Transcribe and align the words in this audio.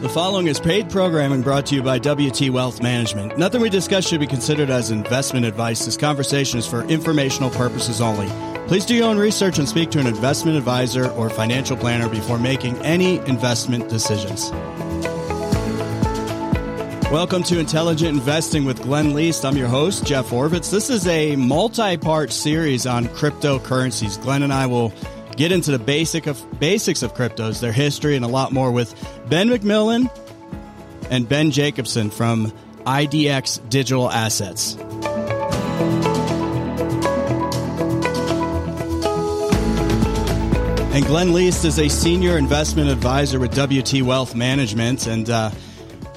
The 0.00 0.08
following 0.08 0.46
is 0.46 0.58
paid 0.58 0.88
programming 0.88 1.42
brought 1.42 1.66
to 1.66 1.74
you 1.74 1.82
by 1.82 1.98
WT 1.98 2.48
Wealth 2.48 2.82
Management. 2.82 3.36
Nothing 3.36 3.60
we 3.60 3.68
discuss 3.68 4.08
should 4.08 4.20
be 4.20 4.26
considered 4.26 4.70
as 4.70 4.90
investment 4.90 5.44
advice. 5.44 5.84
This 5.84 5.98
conversation 5.98 6.58
is 6.58 6.66
for 6.66 6.84
informational 6.84 7.50
purposes 7.50 8.00
only. 8.00 8.26
Please 8.66 8.86
do 8.86 8.94
your 8.94 9.10
own 9.10 9.18
research 9.18 9.58
and 9.58 9.68
speak 9.68 9.90
to 9.90 9.98
an 9.98 10.06
investment 10.06 10.56
advisor 10.56 11.10
or 11.10 11.28
financial 11.28 11.76
planner 11.76 12.08
before 12.08 12.38
making 12.38 12.78
any 12.78 13.18
investment 13.26 13.90
decisions. 13.90 14.50
Welcome 17.10 17.42
to 17.42 17.58
Intelligent 17.58 18.16
Investing 18.16 18.64
with 18.64 18.80
Glenn 18.80 19.12
Leest. 19.12 19.44
I'm 19.44 19.58
your 19.58 19.68
host, 19.68 20.06
Jeff 20.06 20.30
Horvitz. 20.30 20.70
This 20.70 20.88
is 20.88 21.06
a 21.08 21.36
multi 21.36 21.98
part 21.98 22.32
series 22.32 22.86
on 22.86 23.04
cryptocurrencies. 23.08 24.18
Glenn 24.22 24.44
and 24.44 24.52
I 24.52 24.64
will 24.64 24.94
get 25.40 25.52
into 25.52 25.70
the 25.70 25.78
basic 25.78 26.26
of 26.26 26.60
basics 26.60 27.02
of 27.02 27.14
cryptos, 27.14 27.62
their 27.62 27.72
history, 27.72 28.14
and 28.14 28.26
a 28.26 28.28
lot 28.28 28.52
more 28.52 28.70
with 28.70 28.94
Ben 29.30 29.48
McMillan 29.48 30.10
and 31.10 31.26
Ben 31.26 31.50
Jacobson 31.50 32.10
from 32.10 32.52
IDX 32.84 33.66
Digital 33.70 34.10
Assets. 34.10 34.76
And 40.92 41.06
Glenn 41.06 41.32
Leest 41.32 41.64
is 41.64 41.78
a 41.78 41.88
senior 41.88 42.36
investment 42.36 42.90
advisor 42.90 43.40
with 43.40 43.56
WT 43.56 44.02
Wealth 44.02 44.34
Management, 44.34 45.06
and 45.06 45.30
uh, 45.30 45.50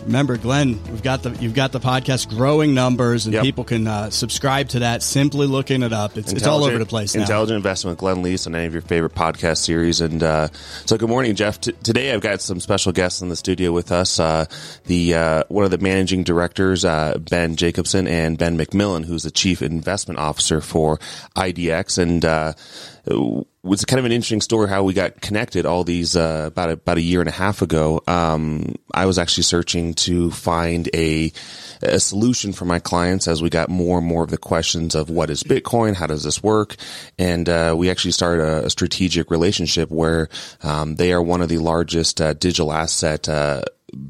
Remember, 0.05 0.37
Glenn, 0.37 0.83
we've 0.91 1.03
got 1.03 1.23
the 1.23 1.31
you've 1.39 1.53
got 1.53 1.71
the 1.71 1.79
podcast 1.79 2.29
growing 2.29 2.73
numbers, 2.73 3.25
and 3.25 3.33
yep. 3.33 3.43
people 3.43 3.63
can 3.63 3.87
uh, 3.87 4.09
subscribe 4.09 4.69
to 4.69 4.79
that 4.79 5.01
simply 5.01 5.47
looking 5.47 5.81
it 5.81 5.93
up. 5.93 6.17
It's, 6.17 6.33
it's 6.33 6.45
all 6.45 6.63
over 6.63 6.77
the 6.77 6.85
place. 6.85 7.15
Now. 7.15 7.21
Intelligent 7.21 7.55
Investment, 7.55 7.99
Glenn 7.99 8.21
Leest, 8.21 8.45
on 8.47 8.55
any 8.55 8.65
of 8.65 8.73
your 8.73 8.81
favorite 8.81 9.15
podcast 9.15 9.57
series. 9.59 10.01
And 10.01 10.21
uh, 10.21 10.49
so, 10.85 10.97
good 10.97 11.09
morning, 11.09 11.35
Jeff. 11.35 11.61
T- 11.61 11.71
today, 11.83 12.13
I've 12.13 12.21
got 12.21 12.41
some 12.41 12.59
special 12.59 12.91
guests 12.91 13.21
in 13.21 13.29
the 13.29 13.35
studio 13.35 13.71
with 13.71 13.91
us. 13.91 14.19
Uh, 14.19 14.45
the 14.85 15.15
uh, 15.15 15.43
one 15.47 15.63
of 15.63 15.71
the 15.71 15.77
managing 15.77 16.23
directors, 16.23 16.83
uh, 16.83 17.17
Ben 17.17 17.55
Jacobson, 17.55 18.07
and 18.07 18.37
Ben 18.37 18.57
McMillan, 18.57 19.05
who's 19.05 19.23
the 19.23 19.31
chief 19.31 19.61
investment 19.61 20.19
officer 20.19 20.59
for 20.59 20.97
IDX, 21.35 21.97
and 21.97 22.25
uh, 22.25 22.53
was 23.63 23.85
kind 23.85 23.99
of 23.99 24.05
an 24.05 24.11
interesting 24.11 24.41
story 24.41 24.67
how 24.67 24.83
we 24.83 24.93
got 24.93 25.21
connected 25.21 25.65
all 25.65 25.85
these 25.85 26.17
uh, 26.17 26.43
about 26.47 26.69
a, 26.69 26.73
about 26.73 26.97
a 26.97 27.01
year 27.01 27.21
and 27.21 27.29
a 27.29 27.33
half 27.33 27.61
ago. 27.61 28.01
Um, 28.07 28.75
I 28.93 29.05
was 29.05 29.17
actually 29.17 29.43
searching 29.43 29.93
to 29.95 30.31
find 30.31 30.89
a 30.93 31.31
a 31.81 31.99
solution 31.99 32.51
for 32.51 32.65
my 32.65 32.79
clients 32.79 33.27
as 33.27 33.41
we 33.41 33.49
got 33.49 33.69
more 33.69 33.97
and 33.99 34.07
more 34.07 34.23
of 34.23 34.29
the 34.29 34.37
questions 34.37 34.95
of 34.95 35.09
what 35.09 35.29
is 35.29 35.43
Bitcoin, 35.43 35.95
how 35.95 36.07
does 36.07 36.23
this 36.23 36.43
work, 36.43 36.75
and 37.17 37.47
uh, 37.47 37.73
we 37.77 37.89
actually 37.89 38.11
started 38.11 38.43
a, 38.43 38.65
a 38.65 38.69
strategic 38.69 39.31
relationship 39.31 39.89
where 39.89 40.29
um, 40.61 40.95
they 40.95 41.13
are 41.13 41.21
one 41.21 41.41
of 41.41 41.49
the 41.49 41.57
largest 41.57 42.19
uh, 42.19 42.33
digital 42.33 42.73
asset 42.73 43.29
uh, 43.29 43.63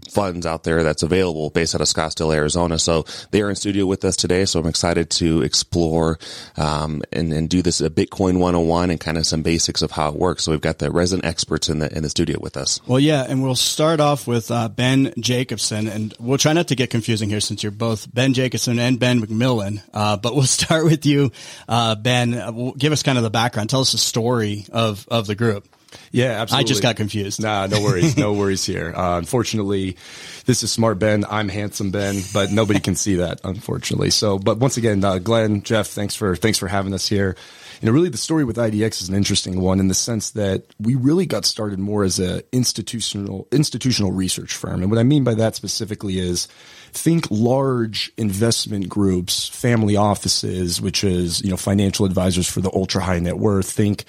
funds 0.09 0.45
out 0.45 0.64
there 0.64 0.84
that's 0.84 1.03
available 1.03 1.50
based 1.50 1.76
out 1.76 1.81
of 1.81 1.88
Scottsdale, 1.88 2.34
Arizona. 2.34 2.80
So 2.80 3.06
they 3.31 3.42
are 3.42 3.50
in 3.50 3.56
studio 3.56 3.86
with 3.86 4.06
us 4.06 4.16
today. 4.16 4.45
So 4.45 4.59
I'm 4.59 4.67
excited 4.67 5.09
to 5.12 5.42
explore 5.42 6.20
um, 6.58 7.02
and, 7.12 7.34
and 7.34 7.50
do 7.50 7.62
this 7.62 7.81
a 7.81 7.89
Bitcoin 7.89 8.39
101 8.39 8.89
and 8.89 9.00
kind 9.00 9.17
of 9.17 9.26
some 9.26 9.42
basics 9.42 9.81
of 9.81 9.92
how 9.92 10.09
it 10.09 10.16
works. 10.16 10.44
So 10.44 10.52
we've 10.52 10.61
got 10.61 10.80
the 10.80 10.92
resident 10.92 11.26
experts 11.26 11.70
in 11.70 11.80
the 11.80 11.95
in 11.95 12.04
the 12.04 12.09
studio 12.09 12.39
with 12.39 12.58
us. 12.58 12.80
Well, 12.88 13.00
yeah, 13.00 13.26
and 13.28 13.44
we'll 13.44 13.56
start 13.56 14.00
off 14.00 14.28
with 14.28 14.52
uh, 14.52 14.70
Ben 14.70 15.14
Jacobson, 15.20 15.88
and 15.88 16.14
we'll 16.20 16.38
try 16.38 16.54
not 16.54 16.67
to 16.70 16.76
get 16.76 16.89
confusing 16.89 17.30
here 17.30 17.39
since 17.39 17.64
you're 17.64 17.72
both 17.72 18.11
Ben 18.14 18.34
Jacobson 18.34 18.80
and 18.80 19.00
Ben 19.00 19.22
McMillan. 19.22 19.81
Uh, 19.94 20.17
but 20.17 20.36
we'll 20.36 20.44
start 20.64 20.86
with 20.86 21.06
you, 21.06 21.31
uh, 21.67 21.95
Ben. 21.95 22.73
Give 22.78 22.92
us 22.92 23.04
kind 23.04 23.17
of 23.17 23.23
the 23.23 23.30
background. 23.30 23.70
Tell 23.70 23.81
us 23.81 23.92
the 23.92 23.98
story 23.98 24.66
of 24.72 25.08
of 25.09 25.28
the 25.28 25.36
group. 25.36 25.67
Yeah, 26.11 26.41
absolutely. 26.41 26.66
I 26.66 26.67
just 26.67 26.81
got 26.81 26.95
confused. 26.95 27.41
Nah, 27.41 27.67
no 27.67 27.81
worries. 27.81 28.17
no 28.17 28.33
worries 28.39 28.66
here. 28.66 28.94
Uh, 28.95 29.17
unfortunately, 29.17 29.97
this 30.45 30.63
is 30.63 30.72
smart 30.72 30.99
Ben. 30.99 31.25
I'm 31.30 31.49
handsome 31.49 31.91
Ben, 31.91 32.22
but 32.33 32.52
nobody 32.52 32.80
can 32.80 32.95
see 32.95 33.16
that, 33.16 33.41
unfortunately. 33.44 34.09
So, 34.09 34.38
but 34.38 34.58
once 34.59 34.77
again, 34.77 35.03
uh, 35.03 35.19
Glenn, 35.19 35.64
Jeff, 35.64 35.88
thanks 35.88 36.16
for, 36.16 36.36
thanks 36.36 36.58
for 36.58 36.67
having 36.67 36.93
us 36.93 37.08
here. 37.08 37.36
You 37.82 37.87
know, 37.87 37.93
really 37.93 38.09
the 38.09 38.17
story 38.17 38.45
with 38.45 38.58
IDX 38.58 39.02
is 39.02 39.09
an 39.09 39.15
interesting 39.15 39.59
one 39.59 39.80
in 39.80 39.87
the 39.87 39.93
sense 39.93 40.32
that 40.32 40.64
we 40.80 40.95
really 40.95 41.26
got 41.26 41.45
started 41.45 41.80
more 41.80 42.03
as 42.03 42.20
a 42.20 42.43
institutional, 42.55 43.48
institutional 43.52 44.11
research 44.11 44.55
firm. 44.55 44.82
And 44.82 44.89
what 44.89 44.99
I 44.99 45.03
mean 45.03 45.23
by 45.23 45.33
that 45.33 45.55
specifically 45.55 46.20
is, 46.20 46.48
think 46.93 47.27
large 47.30 48.11
investment 48.17 48.87
groups, 48.87 49.49
family 49.49 49.95
offices, 49.95 50.80
which 50.80 51.03
is, 51.03 51.42
you 51.42 51.49
know, 51.49 51.58
financial 51.58 52.05
advisors 52.05 52.48
for 52.48 52.61
the 52.61 52.71
ultra 52.71 53.02
high 53.02 53.20
net 53.20 53.37
worth. 53.37 53.70
Think 53.70 54.05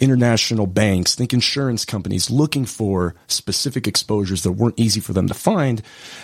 international 0.00 0.66
banks, 0.66 1.14
think 1.14 1.32
insurance 1.32 1.84
companies 1.84 2.30
looking 2.30 2.64
for 2.64 3.14
specific 3.26 3.86
exposures 3.86 4.42
that 4.42 4.52
weren't 4.52 4.78
easy 4.78 5.00
for 5.00 5.12
them 5.12 5.26
to 5.28 5.34
find. 5.34 5.82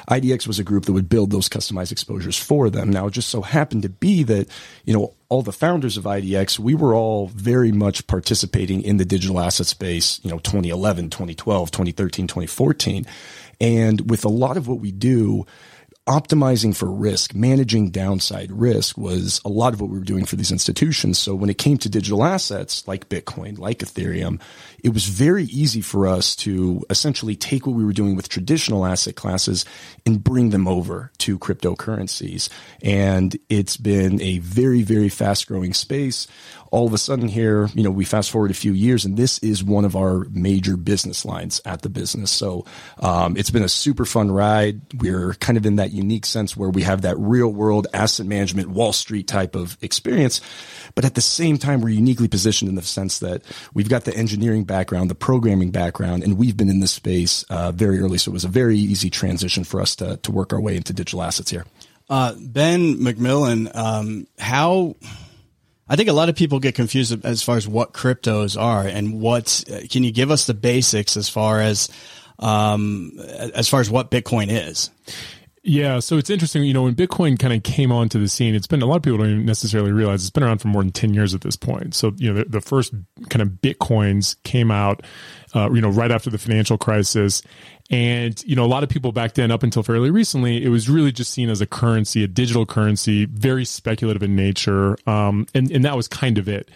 IDX 0.09 0.47
was 0.47 0.59
a 0.59 0.65
group 0.65 0.85
that 0.85 0.93
would 0.93 1.09
build 1.09 1.31
those 1.31 1.49
customized 1.49 1.93
exposures 1.93 2.39
for 2.39 2.71
them. 2.71 2.91
Now, 2.91 3.07
it 3.07 3.13
just 3.13 3.31
so 3.31 3.43
happened 3.43 3.83
to 3.83 3.89
be 3.89 4.23
that, 4.25 4.49
you 4.85 4.95
know, 4.95 5.15
all 5.29 5.43
the 5.43 5.53
founders 5.53 5.97
of 5.97 6.05
IDX, 6.05 6.59
we 6.59 6.75
were 6.75 6.95
all 6.95 7.29
very 7.29 7.73
much 7.73 8.07
participating 8.07 8.83
in 8.83 8.99
the 8.99 9.05
digital 9.05 9.41
asset 9.41 9.67
space, 9.67 10.21
you 10.23 10.31
know, 10.31 10.39
2011, 10.39 11.11
2012, 11.11 11.71
2013, 11.71 12.27
2014. 12.27 13.07
And 13.61 14.11
with 14.11 14.25
a 14.25 14.29
lot 14.29 14.57
of 14.57 14.69
what 14.69 14.81
we 14.81 14.93
do, 14.93 15.47
optimizing 16.07 16.77
for 16.77 16.91
risk, 16.91 17.35
managing 17.35 17.91
downside 17.91 18.53
risk 18.53 18.99
was 18.99 19.41
a 19.45 19.49
lot 19.49 19.73
of 19.73 19.81
what 19.81 19.89
we 19.89 19.99
were 19.99 20.05
doing 20.05 20.27
for 20.27 20.37
these 20.37 20.53
institutions. 20.53 21.19
So 21.19 21.35
when 21.35 21.49
it 21.49 21.57
came 21.57 21.79
to 21.79 21.89
digital 21.89 22.25
assets 22.25 22.87
like 22.87 23.09
Bitcoin, 23.09 23.59
like 23.59 23.79
Ethereum, 23.79 24.39
it 24.83 24.91
was 24.91 25.07
very 25.07 25.45
easy 25.45 25.81
for 25.81 26.07
us 26.07 26.37
to 26.37 26.85
essentially 26.91 27.37
take 27.37 27.67
what 27.67 27.75
we 27.75 27.87
were 27.87 27.95
doing 27.95 28.17
with 28.17 28.29
traditional 28.29 28.85
asset 28.85 29.17
classes 29.17 29.65
and 30.05 30.23
bring 30.23 30.51
them 30.51 30.69
over 30.69 31.11
to 31.19 31.39
cryptocurrencies. 31.39 32.51
And 32.83 33.35
it's 33.49 33.79
been 33.79 34.21
a 34.21 34.39
very, 34.39 34.83
very 34.83 35.09
fast 35.09 35.49
growing 35.49 35.73
space 35.73 36.29
all 36.75 36.89
of 36.89 36.93
a 36.93 36.99
sudden 36.99 37.29
here, 37.29 37.69
you 37.75 37.85
know, 37.85 37.91
we 37.93 38.05
fast 38.05 38.33
forward 38.33 38.51
a 38.51 38.55
few 38.55 38.73
years 38.73 39.05
and 39.05 39.17
this 39.17 39.39
is 39.39 39.63
one 39.63 39.85
of 39.85 39.95
our 39.95 40.27
major 40.33 40.77
business 40.77 41.25
lines 41.25 41.61
at 41.65 41.83
the 41.83 41.89
business. 41.89 42.33
So, 42.33 42.67
um, 42.99 43.37
it's 43.37 43.51
been 43.51 43.63
a 43.63 43.69
super 43.69 44.05
fun 44.05 44.33
ride. 44.33 44.81
We're 45.01 45.35
kind 45.35 45.57
of 45.57 45.67
in 45.67 45.77
that 45.77 45.93
unique 45.95 46.27
sense 46.27 46.57
where 46.57 46.69
we 46.71 46.83
have 46.83 47.03
that 47.03 47.17
real 47.19 47.49
world 47.49 47.87
asset 47.95 48.27
management, 48.27 48.69
Wall 48.69 48.93
Street 48.93 49.27
type 49.27 49.55
of 49.55 49.79
experience. 49.81 50.41
But 50.95 51.05
at 51.05 51.15
the 51.15 51.21
same 51.21 51.59
time, 51.59 51.81
we're 51.81 51.89
uniquely 51.91 52.29
positioned 52.29 52.69
in 52.69 52.75
the 52.75 52.83
sense 52.83 53.19
that 53.21 53.43
we've 53.73 53.89
got 53.89 54.05
the 54.05 54.17
engineering 54.17 54.65
background, 54.65 55.11
the 55.11 55.15
programming 55.15 55.71
background, 55.71 56.23
and 56.23 56.39
we've 56.39 56.57
been 56.57 56.69
in 56.69 56.81
this 56.81 56.93
space, 56.93 57.45
uh, 57.45 57.73
very 57.73 58.01
early. 58.01 58.19
So 58.19 58.31
it 58.31 58.35
was 58.35 58.45
a 58.45 58.49
very 58.49 58.79
easy 58.79 59.11
transition 59.11 59.65
for 59.65 59.81
us 59.81 59.97
to, 59.97 60.19
to 60.19 60.33
work 60.33 60.53
our 60.53 60.61
way 60.61 60.77
into 60.77 60.93
digital 60.93 61.23
assets 61.23 61.51
here. 61.51 61.65
Uh, 62.09 62.35
ben 62.39 62.97
McMillan, 62.99 63.75
um, 63.75 64.27
how, 64.39 64.95
I 65.89 65.97
think 65.97 66.09
a 66.09 66.13
lot 66.13 66.29
of 66.29 66.37
people 66.37 66.61
get 66.61 66.75
confused 66.75 67.25
as 67.25 67.43
far 67.43 67.57
as 67.57 67.67
what 67.67 67.93
cryptos 67.93 68.61
are 68.61 68.87
and 68.87 69.21
what. 69.21 69.65
Can 69.91 70.05
you 70.05 70.13
give 70.13 70.31
us 70.31 70.47
the 70.47 70.55
basics 70.55 71.17
as 71.17 71.29
far 71.29 71.61
as 71.61 71.89
um, 72.39 73.19
as 73.55 73.69
far 73.69 73.81
as 73.81 73.91
what 73.91 74.11
Bitcoin 74.11 74.49
is? 74.51 74.91
Yeah, 75.67 76.01
so 76.01 76.19
it's 76.19 76.29
interesting. 76.29 76.63
You 76.65 76.75
know, 76.75 76.83
when 76.83 76.95
Bitcoin 76.95 77.39
kind 77.39 77.55
of 77.55 77.63
came 77.63 77.91
onto 77.91 78.21
the 78.21 78.29
scene, 78.29 78.55
it's 78.55 78.67
been 78.67 78.83
a 78.83 78.87
lot 78.87 78.97
of 78.97 79.03
people 79.03 79.17
don't 79.17 79.31
even 79.31 79.47
necessarily 79.47 79.93
realize 79.93 80.21
it's 80.21 80.31
been 80.31 80.43
around 80.43 80.59
for 80.59 80.69
more 80.69 80.83
than 80.83 80.93
ten 80.93 81.15
years 81.15 81.35
at 81.35 81.41
this 81.41 81.57
point. 81.57 81.95
So 81.95 82.13
you 82.17 82.33
know, 82.33 82.41
the, 82.41 82.51
the 82.51 82.61
first 82.61 82.93
kind 83.31 83.41
of 83.41 83.49
Bitcoins 83.49 84.37
came 84.43 84.71
out, 84.71 85.03
uh, 85.55 85.71
you 85.73 85.81
know, 85.81 85.89
right 85.89 86.11
after 86.11 86.29
the 86.29 86.37
financial 86.37 86.77
crisis, 86.77 87.41
and, 87.91 88.43
you 88.45 88.57
know, 88.57 88.65
a 88.65 88.67
lot 88.67 88.83
of 88.83 88.89
people 88.89 89.13
back 89.13 89.35
then, 89.35 89.51
up 89.51 89.63
until 89.63 89.83
fairly 89.83 90.11
recently, 90.11 90.63
it 90.65 90.69
was 90.69 90.89
really 90.89 91.13
just 91.13 91.31
seen 91.31 91.51
as 91.51 91.61
a 91.61 91.67
currency, 91.67 92.25
a 92.25 92.27
digital 92.27 92.65
currency, 92.65 93.27
very 93.27 93.65
speculative 93.65 94.23
in 94.23 94.35
nature. 94.35 94.97
Um, 95.07 95.47
and, 95.55 95.71
and 95.71 95.85
that 95.85 95.97
was 95.97 96.09
kind 96.09 96.39
of 96.39 96.49
it. 96.49 96.71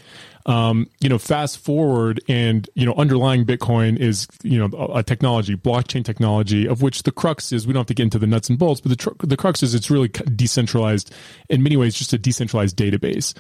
Um, 0.49 0.89
you 1.01 1.11
know, 1.11 1.19
fast 1.19 1.59
forward 1.59 2.23
and, 2.27 2.71
you 2.75 2.87
know, 2.87 2.95
underlying 2.95 3.45
Bitcoin 3.45 3.99
is, 3.99 4.27
you 4.43 4.59
know, 4.59 4.89
a, 4.95 5.03
technology, 5.03 5.55
blockchain 5.57 6.03
technology, 6.03 6.67
of 6.67 6.81
which 6.81 7.03
the 7.03 7.13
crux 7.13 7.53
is, 7.53 7.67
we 7.67 7.75
don't 7.75 7.81
have 7.81 7.87
to 7.89 7.95
get 7.95 8.05
into 8.05 8.19
the 8.19 8.27
nuts 8.27 8.49
and 8.49 8.59
bolts, 8.59 8.81
but 8.81 8.89
the, 8.89 8.97
tr- 8.97 9.27
the 9.27 9.37
crux 9.37 9.63
is 9.63 9.75
it's 9.75 9.91
really 9.91 10.09
decentralized 10.09 11.15
in 11.51 11.63
many 11.63 11.77
ways, 11.77 11.95
just 11.95 12.15
a 12.15 12.19
decentralized 12.19 12.79
database. 12.79 13.35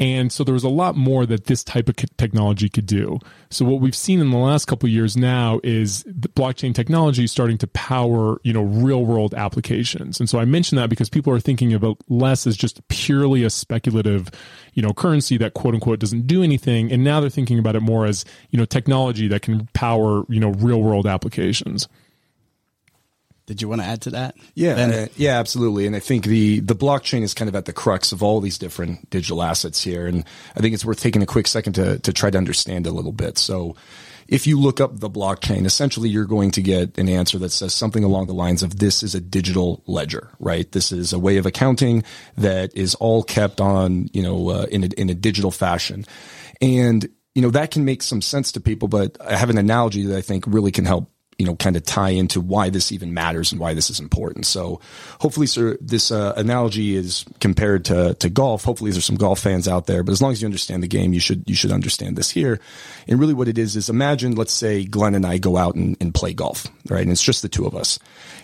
And 0.00 0.32
so 0.32 0.44
there 0.44 0.54
was 0.54 0.64
a 0.64 0.70
lot 0.70 0.96
more 0.96 1.26
that 1.26 1.44
this 1.44 1.62
type 1.62 1.86
of 1.90 1.96
technology 2.16 2.70
could 2.70 2.86
do. 2.86 3.18
So 3.50 3.66
what 3.66 3.82
we've 3.82 3.94
seen 3.94 4.20
in 4.20 4.30
the 4.30 4.38
last 4.38 4.64
couple 4.64 4.86
of 4.86 4.92
years 4.92 5.14
now 5.14 5.60
is 5.62 6.04
blockchain 6.04 6.74
technology 6.74 7.26
starting 7.26 7.58
to 7.58 7.66
power, 7.66 8.40
you 8.42 8.54
know, 8.54 8.62
real 8.62 9.04
world 9.04 9.34
applications. 9.34 10.18
And 10.18 10.28
so 10.28 10.38
I 10.38 10.46
mention 10.46 10.76
that 10.76 10.88
because 10.88 11.10
people 11.10 11.34
are 11.34 11.40
thinking 11.40 11.74
about 11.74 11.98
less 12.08 12.46
as 12.46 12.56
just 12.56 12.86
purely 12.88 13.44
a 13.44 13.50
speculative, 13.50 14.30
you 14.72 14.82
know, 14.82 14.94
currency 14.94 15.36
that 15.36 15.52
quote 15.52 15.74
unquote 15.74 15.98
doesn't 15.98 16.26
do 16.26 16.42
anything. 16.42 16.90
And 16.90 17.04
now 17.04 17.20
they're 17.20 17.28
thinking 17.28 17.58
about 17.58 17.76
it 17.76 17.80
more 17.80 18.06
as, 18.06 18.24
you 18.48 18.58
know, 18.58 18.64
technology 18.64 19.28
that 19.28 19.42
can 19.42 19.68
power, 19.74 20.24
you 20.30 20.40
know, 20.40 20.52
real 20.52 20.80
world 20.80 21.06
applications. 21.06 21.88
Did 23.50 23.60
you 23.60 23.68
want 23.68 23.80
to 23.80 23.86
add 23.88 24.02
to 24.02 24.10
that? 24.10 24.36
Yeah, 24.54 24.74
uh, 24.74 25.06
yeah, 25.16 25.40
absolutely. 25.40 25.84
And 25.84 25.96
I 25.96 25.98
think 25.98 26.24
the 26.24 26.60
the 26.60 26.76
blockchain 26.76 27.22
is 27.22 27.34
kind 27.34 27.48
of 27.48 27.56
at 27.56 27.64
the 27.64 27.72
crux 27.72 28.12
of 28.12 28.22
all 28.22 28.40
these 28.40 28.58
different 28.58 29.10
digital 29.10 29.42
assets 29.42 29.82
here, 29.82 30.06
and 30.06 30.24
I 30.54 30.60
think 30.60 30.72
it's 30.72 30.84
worth 30.84 31.00
taking 31.00 31.20
a 31.20 31.26
quick 31.26 31.48
second 31.48 31.72
to 31.72 31.98
to 31.98 32.12
try 32.12 32.30
to 32.30 32.38
understand 32.38 32.86
a 32.86 32.92
little 32.92 33.10
bit. 33.10 33.38
So, 33.38 33.74
if 34.28 34.46
you 34.46 34.56
look 34.56 34.80
up 34.80 35.00
the 35.00 35.10
blockchain, 35.10 35.66
essentially 35.66 36.08
you're 36.08 36.26
going 36.26 36.52
to 36.52 36.62
get 36.62 36.96
an 36.96 37.08
answer 37.08 37.38
that 37.38 37.50
says 37.50 37.74
something 37.74 38.04
along 38.04 38.28
the 38.28 38.34
lines 38.34 38.62
of 38.62 38.78
this 38.78 39.02
is 39.02 39.16
a 39.16 39.20
digital 39.20 39.82
ledger, 39.88 40.30
right? 40.38 40.70
This 40.70 40.92
is 40.92 41.12
a 41.12 41.18
way 41.18 41.36
of 41.36 41.44
accounting 41.44 42.04
that 42.36 42.72
is 42.76 42.94
all 42.94 43.24
kept 43.24 43.60
on, 43.60 44.08
you 44.12 44.22
know, 44.22 44.50
uh, 44.50 44.66
in 44.70 44.84
a, 44.84 44.88
in 44.96 45.10
a 45.10 45.14
digital 45.14 45.50
fashion. 45.50 46.06
And, 46.60 47.08
you 47.34 47.42
know, 47.42 47.50
that 47.50 47.72
can 47.72 47.84
make 47.84 48.04
some 48.04 48.22
sense 48.22 48.52
to 48.52 48.60
people, 48.60 48.86
but 48.86 49.16
I 49.20 49.36
have 49.36 49.50
an 49.50 49.58
analogy 49.58 50.04
that 50.04 50.16
I 50.16 50.20
think 50.20 50.44
really 50.46 50.70
can 50.70 50.84
help 50.84 51.10
you 51.40 51.46
know, 51.46 51.56
kind 51.56 51.74
of 51.74 51.82
tie 51.84 52.10
into 52.10 52.38
why 52.38 52.68
this 52.68 52.92
even 52.92 53.14
matters 53.14 53.50
and 53.50 53.58
why 53.58 53.72
this 53.72 53.88
is 53.88 53.98
important. 53.98 54.44
So 54.44 54.78
hopefully, 55.20 55.46
sir, 55.46 55.78
this 55.80 56.10
uh, 56.10 56.34
analogy 56.36 56.94
is 56.94 57.24
compared 57.40 57.86
to, 57.86 58.12
to 58.12 58.28
golf. 58.28 58.62
Hopefully 58.62 58.90
there's 58.90 59.06
some 59.06 59.16
golf 59.16 59.40
fans 59.40 59.66
out 59.66 59.86
there, 59.86 60.02
but 60.02 60.12
as 60.12 60.20
long 60.20 60.32
as 60.32 60.42
you 60.42 60.46
understand 60.46 60.82
the 60.82 60.86
game, 60.86 61.14
you 61.14 61.20
should, 61.20 61.48
you 61.48 61.54
should 61.54 61.72
understand 61.72 62.16
this 62.16 62.30
here. 62.30 62.60
And 63.08 63.18
really 63.18 63.32
what 63.32 63.48
it 63.48 63.56
is, 63.56 63.74
is 63.74 63.88
imagine, 63.88 64.34
let's 64.34 64.52
say 64.52 64.84
Glenn 64.84 65.14
and 65.14 65.24
I 65.24 65.38
go 65.38 65.56
out 65.56 65.76
and, 65.76 65.96
and 65.98 66.12
play 66.12 66.34
golf, 66.34 66.66
right? 66.90 67.00
And 67.00 67.10
it's 67.10 67.22
just 67.22 67.40
the 67.40 67.48
two 67.48 67.64
of 67.64 67.74
us. 67.74 67.98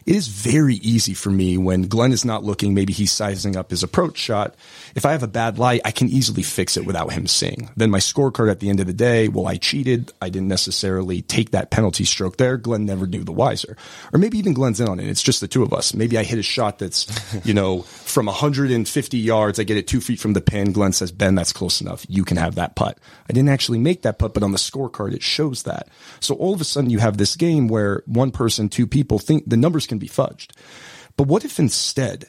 It 0.07 0.17
is 0.17 0.29
very 0.29 0.77
easy 0.77 1.13
for 1.13 1.31
me 1.31 1.59
when 1.59 1.89
Glenn 1.89 2.13
is 2.13 2.25
not 2.25 2.45
looking, 2.45 2.73
maybe 2.73 2.95
he's 2.95 3.13
sizing 3.13 3.57
up 3.57 3.71
his 3.71 3.83
approach 3.83 4.17
shot. 4.17 4.55
If 4.95 5.05
I 5.05 5.13
have 5.13 5.23
a 5.23 5.29
bad 5.29 5.59
lie, 5.59 5.81
I 5.85 5.91
can 5.91 6.09
easily 6.09 6.43
fix 6.43 6.79
it 6.79 6.87
without 6.87 7.13
him 7.13 7.27
seeing. 7.27 7.69
Then 7.77 7.91
my 7.91 7.99
scorecard 7.99 8.51
at 8.51 8.61
the 8.61 8.71
end 8.71 8.81
of 8.81 8.87
the 8.87 8.93
day, 8.95 9.29
well, 9.29 9.47
I 9.47 9.57
cheated. 9.57 10.13
I 10.23 10.31
didn't 10.31 10.49
necessarily 10.49 11.23
take 11.23 11.51
that 11.51 11.71
penalty 11.71 12.05
stroke 12.05 12.37
there. 12.37 12.57
Glenn 12.57 12.86
never 12.87 13.07
knew 13.07 13.25
the 13.25 13.33
wiser. 13.33 13.77
Or 14.13 14.19
maybe 14.19 14.39
even 14.39 14.55
Glenn's 14.55 14.81
in 14.81 14.89
on 14.89 15.01
it. 15.01 15.09
It's 15.09 15.23
just 15.23 15.41
the 15.41 15.49
two 15.49 15.63
of 15.63 15.73
us. 15.73 15.93
Maybe 15.93 16.17
I 16.17 16.23
hit 16.23 16.39
a 16.39 16.43
shot 16.43 16.79
that's, 16.79 17.07
you 17.45 17.53
know, 17.53 17.83
from 17.83 18.27
150 18.27 19.19
yards. 19.19 19.59
I 19.59 19.65
get 19.65 19.77
it 19.77 19.87
two 19.87 20.01
feet 20.01 20.21
from 20.21 20.33
the 20.33 20.41
pin. 20.41 20.73
Glenn 20.73 20.93
says, 20.93 21.13
Ben, 21.13 21.35
that's 21.35 21.53
close 21.53 21.81
enough. 21.81 22.07
You 22.09 22.25
can 22.25 22.37
have 22.37 22.55
that 22.55 22.77
putt. 22.77 22.99
I 23.29 23.33
didn't 23.33 23.51
actually 23.51 23.79
make 23.79 24.03
that 24.03 24.19
putt, 24.19 24.33
but 24.33 24.43
on 24.43 24.53
the 24.53 24.59
scorecard, 24.59 25.13
it 25.13 25.23
shows 25.23 25.65
that. 25.65 25.89
So 26.21 26.35
all 26.37 26.55
of 26.55 26.61
a 26.61 26.65
sudden 26.65 26.91
you 26.91 26.99
have 26.99 27.19
this 27.19 27.37
game 27.37 27.69
where 27.69 28.03
one 28.07 28.31
person, 28.31 28.69
two 28.69 28.87
people 28.87 29.19
think 29.19 29.45
the 29.47 29.57
numbers 29.57 29.87
can 29.87 29.99
be 29.99 30.09
fudged. 30.09 30.53
But 31.17 31.27
what 31.27 31.45
if 31.45 31.59
instead 31.59 32.27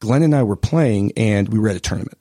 Glenn 0.00 0.22
and 0.22 0.34
I 0.34 0.42
were 0.42 0.56
playing 0.56 1.12
and 1.16 1.48
we 1.48 1.58
were 1.58 1.68
at 1.68 1.76
a 1.76 1.80
tournament? 1.80 2.18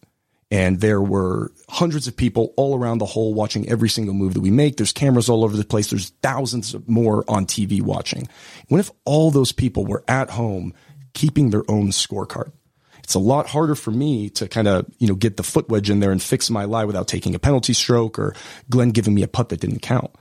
And 0.52 0.80
there 0.80 1.02
were 1.02 1.52
hundreds 1.70 2.08
of 2.08 2.18
people 2.18 2.54
all 2.58 2.78
around 2.78 2.98
the 2.98 3.06
hole 3.06 3.34
watching 3.34 3.70
every 3.70 3.90
single 3.90 4.16
move 4.16 4.34
that 4.34 4.42
we 4.42 4.52
make. 4.52 4.78
There's 4.78 4.92
cameras 4.92 5.30
all 5.30 5.44
over 5.44 5.56
the 5.56 5.64
place. 5.64 5.90
There's 5.90 6.10
thousands 6.22 6.76
more 6.88 7.24
on 7.28 7.46
TV 7.46 7.82
watching. 7.82 8.28
What 8.68 8.80
if 8.80 8.92
all 9.06 9.30
those 9.30 9.52
people 9.52 9.86
were 9.86 10.04
at 10.08 10.32
home 10.32 10.74
keeping 11.14 11.52
their 11.52 11.70
own 11.70 11.90
scorecard? 11.90 12.52
It's 13.04 13.14
a 13.14 13.20
lot 13.20 13.48
harder 13.48 13.76
for 13.76 13.92
me 13.92 14.30
to 14.32 14.48
kind 14.48 14.68
of, 14.68 14.86
you 14.98 15.08
know, 15.08 15.16
get 15.16 15.38
the 15.38 15.44
foot 15.44 15.70
wedge 15.70 15.90
in 15.90 16.00
there 16.00 16.12
and 16.12 16.22
fix 16.22 16.50
my 16.50 16.66
lie 16.66 16.86
without 16.86 17.08
taking 17.08 17.36
a 17.36 17.40
penalty 17.40 17.74
stroke 17.74 18.18
or 18.20 18.36
Glenn 18.70 18.90
giving 18.90 19.14
me 19.14 19.24
a 19.24 19.28
putt 19.28 19.50
that 19.50 19.60
didn't 19.60 19.82
count. 19.82 20.12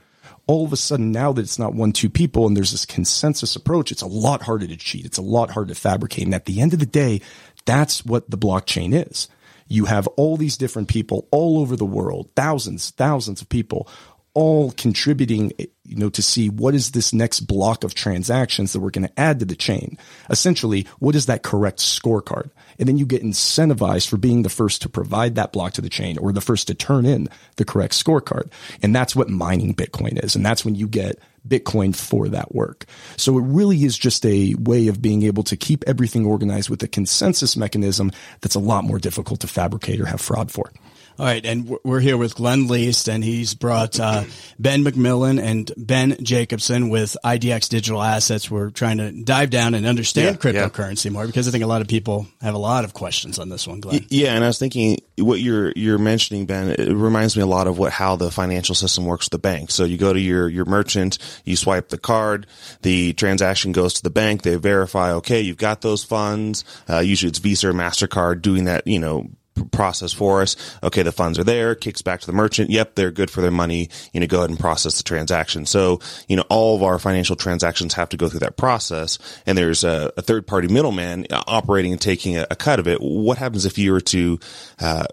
All 0.47 0.65
of 0.65 0.73
a 0.73 0.77
sudden, 0.77 1.11
now 1.11 1.31
that 1.31 1.41
it's 1.41 1.59
not 1.59 1.75
one, 1.75 1.91
two 1.91 2.09
people 2.09 2.47
and 2.47 2.57
there's 2.57 2.71
this 2.71 2.87
consensus 2.87 3.55
approach, 3.55 3.91
it's 3.91 4.01
a 4.01 4.07
lot 4.07 4.41
harder 4.41 4.65
to 4.65 4.75
cheat. 4.75 5.05
It's 5.05 5.19
a 5.19 5.23
lot 5.23 5.51
harder 5.51 5.73
to 5.73 5.79
fabricate. 5.79 6.25
And 6.25 6.33
at 6.33 6.45
the 6.45 6.61
end 6.61 6.73
of 6.73 6.79
the 6.79 6.87
day, 6.87 7.21
that's 7.65 8.03
what 8.03 8.29
the 8.29 8.37
blockchain 8.37 9.07
is 9.07 9.27
you 9.69 9.85
have 9.85 10.07
all 10.17 10.35
these 10.35 10.57
different 10.57 10.89
people 10.89 11.27
all 11.31 11.59
over 11.59 11.77
the 11.77 11.85
world, 11.85 12.29
thousands, 12.35 12.89
thousands 12.91 13.41
of 13.41 13.47
people 13.47 13.87
all 14.33 14.71
contributing, 14.71 15.51
you 15.83 15.95
know, 15.95 16.09
to 16.09 16.21
see 16.21 16.49
what 16.49 16.75
is 16.75 16.91
this 16.91 17.13
next 17.13 17.41
block 17.41 17.83
of 17.83 17.93
transactions 17.93 18.73
that 18.73 18.79
we're 18.79 18.91
going 18.91 19.07
to 19.07 19.19
add 19.19 19.39
to 19.39 19.45
the 19.45 19.55
chain. 19.55 19.97
Essentially, 20.29 20.87
what 20.99 21.15
is 21.15 21.25
that 21.25 21.43
correct 21.43 21.79
scorecard? 21.79 22.49
And 22.77 22.87
then 22.87 22.97
you 22.97 23.05
get 23.05 23.23
incentivized 23.23 24.07
for 24.07 24.17
being 24.17 24.43
the 24.43 24.49
first 24.49 24.81
to 24.83 24.89
provide 24.89 25.35
that 25.35 25.51
block 25.51 25.73
to 25.73 25.81
the 25.81 25.89
chain 25.89 26.17
or 26.17 26.31
the 26.31 26.41
first 26.41 26.67
to 26.67 26.75
turn 26.75 27.05
in 27.05 27.27
the 27.55 27.65
correct 27.65 27.93
scorecard. 27.93 28.51
And 28.83 28.95
that's 28.95 29.15
what 29.15 29.29
mining 29.29 29.73
Bitcoin 29.73 30.23
is. 30.23 30.35
And 30.35 30.45
that's 30.45 30.63
when 30.63 30.75
you 30.75 30.87
get 30.87 31.19
Bitcoin 31.47 31.95
for 31.95 32.27
that 32.29 32.53
work. 32.53 32.85
So 33.17 33.37
it 33.37 33.43
really 33.43 33.83
is 33.83 33.97
just 33.97 34.25
a 34.25 34.55
way 34.55 34.87
of 34.87 35.01
being 35.01 35.23
able 35.23 35.43
to 35.43 35.57
keep 35.57 35.83
everything 35.87 36.25
organized 36.25 36.69
with 36.69 36.83
a 36.83 36.87
consensus 36.87 37.55
mechanism 37.55 38.11
that's 38.41 38.55
a 38.55 38.59
lot 38.59 38.83
more 38.83 38.99
difficult 38.99 39.39
to 39.41 39.47
fabricate 39.47 39.99
or 39.99 40.05
have 40.05 40.21
fraud 40.21 40.51
for. 40.51 40.71
All 41.19 41.25
right, 41.25 41.45
and 41.45 41.77
we're 41.83 41.99
here 41.99 42.15
with 42.15 42.35
Glenn 42.35 42.67
Leest, 42.67 43.09
and 43.09 43.21
he's 43.21 43.53
brought 43.53 43.99
uh, 43.99 44.23
Ben 44.57 44.85
McMillan 44.85 45.37
and 45.43 45.69
Ben 45.75 46.15
Jacobson 46.23 46.87
with 46.87 47.17
IDX 47.25 47.67
Digital 47.67 48.01
Assets. 48.01 48.49
We're 48.49 48.69
trying 48.69 48.99
to 48.99 49.11
dive 49.11 49.49
down 49.49 49.73
and 49.73 49.85
understand 49.85 50.39
yeah, 50.41 50.51
cryptocurrency 50.69 51.05
yeah. 51.05 51.11
more 51.11 51.27
because 51.27 51.45
I 51.45 51.51
think 51.51 51.65
a 51.65 51.67
lot 51.67 51.81
of 51.81 51.89
people 51.89 52.25
have 52.39 52.55
a 52.55 52.57
lot 52.57 52.85
of 52.85 52.93
questions 52.93 53.37
on 53.37 53.49
this 53.49 53.67
one, 53.67 53.81
Glenn. 53.81 54.05
Yeah, 54.07 54.33
and 54.33 54.45
I 54.45 54.47
was 54.47 54.59
thinking 54.59 54.99
what 55.17 55.41
you're 55.41 55.73
you're 55.75 55.97
mentioning, 55.97 56.45
Ben. 56.45 56.69
It 56.69 56.93
reminds 56.93 57.35
me 57.35 57.43
a 57.43 57.47
lot 57.47 57.67
of 57.67 57.77
what 57.77 57.91
how 57.91 58.15
the 58.15 58.31
financial 58.31 58.73
system 58.73 59.05
works 59.05 59.25
with 59.25 59.31
the 59.31 59.39
bank. 59.39 59.71
So 59.71 59.83
you 59.83 59.97
go 59.97 60.13
to 60.13 60.19
your 60.21 60.47
your 60.47 60.63
merchant, 60.63 61.17
you 61.43 61.57
swipe 61.57 61.89
the 61.89 61.97
card, 61.97 62.47
the 62.83 63.11
transaction 63.11 63.73
goes 63.73 63.95
to 63.95 64.03
the 64.03 64.09
bank, 64.09 64.43
they 64.43 64.55
verify, 64.55 65.11
okay, 65.15 65.41
you've 65.41 65.57
got 65.57 65.81
those 65.81 66.01
funds. 66.01 66.63
Uh, 66.89 66.99
usually 66.99 67.29
it's 67.29 67.39
Visa 67.39 67.71
or 67.71 67.73
Mastercard 67.73 68.41
doing 68.41 68.63
that, 68.63 68.87
you 68.87 68.99
know, 68.99 69.27
process 69.65 70.13
for 70.13 70.41
us. 70.41 70.55
Okay, 70.83 71.03
the 71.03 71.11
funds 71.11 71.39
are 71.39 71.43
there, 71.43 71.75
kicks 71.75 72.01
back 72.01 72.19
to 72.21 72.25
the 72.25 72.33
merchant. 72.33 72.69
Yep, 72.69 72.95
they're 72.95 73.11
good 73.11 73.29
for 73.29 73.41
their 73.41 73.51
money. 73.51 73.89
You 74.13 74.19
know, 74.19 74.27
go 74.27 74.39
ahead 74.39 74.49
and 74.49 74.59
process 74.59 74.97
the 74.97 75.03
transaction. 75.03 75.65
So, 75.65 75.99
you 76.27 76.35
know, 76.35 76.45
all 76.49 76.75
of 76.75 76.83
our 76.83 76.99
financial 76.99 77.35
transactions 77.35 77.93
have 77.93 78.09
to 78.09 78.17
go 78.17 78.29
through 78.29 78.41
that 78.41 78.57
process. 78.57 79.17
And 79.45 79.57
there's 79.57 79.83
a, 79.83 80.11
a 80.17 80.21
third 80.21 80.47
party 80.47 80.67
middleman 80.67 81.27
operating 81.31 81.91
and 81.91 82.01
taking 82.01 82.37
a, 82.37 82.47
a, 82.49 82.55
cut 82.55 82.79
of 82.79 82.87
it. 82.87 82.99
What 83.01 83.37
happens 83.37 83.65
if 83.65 83.77
you 83.77 83.91
were 83.91 84.01
to 84.01 84.39
uh, 84.79 85.05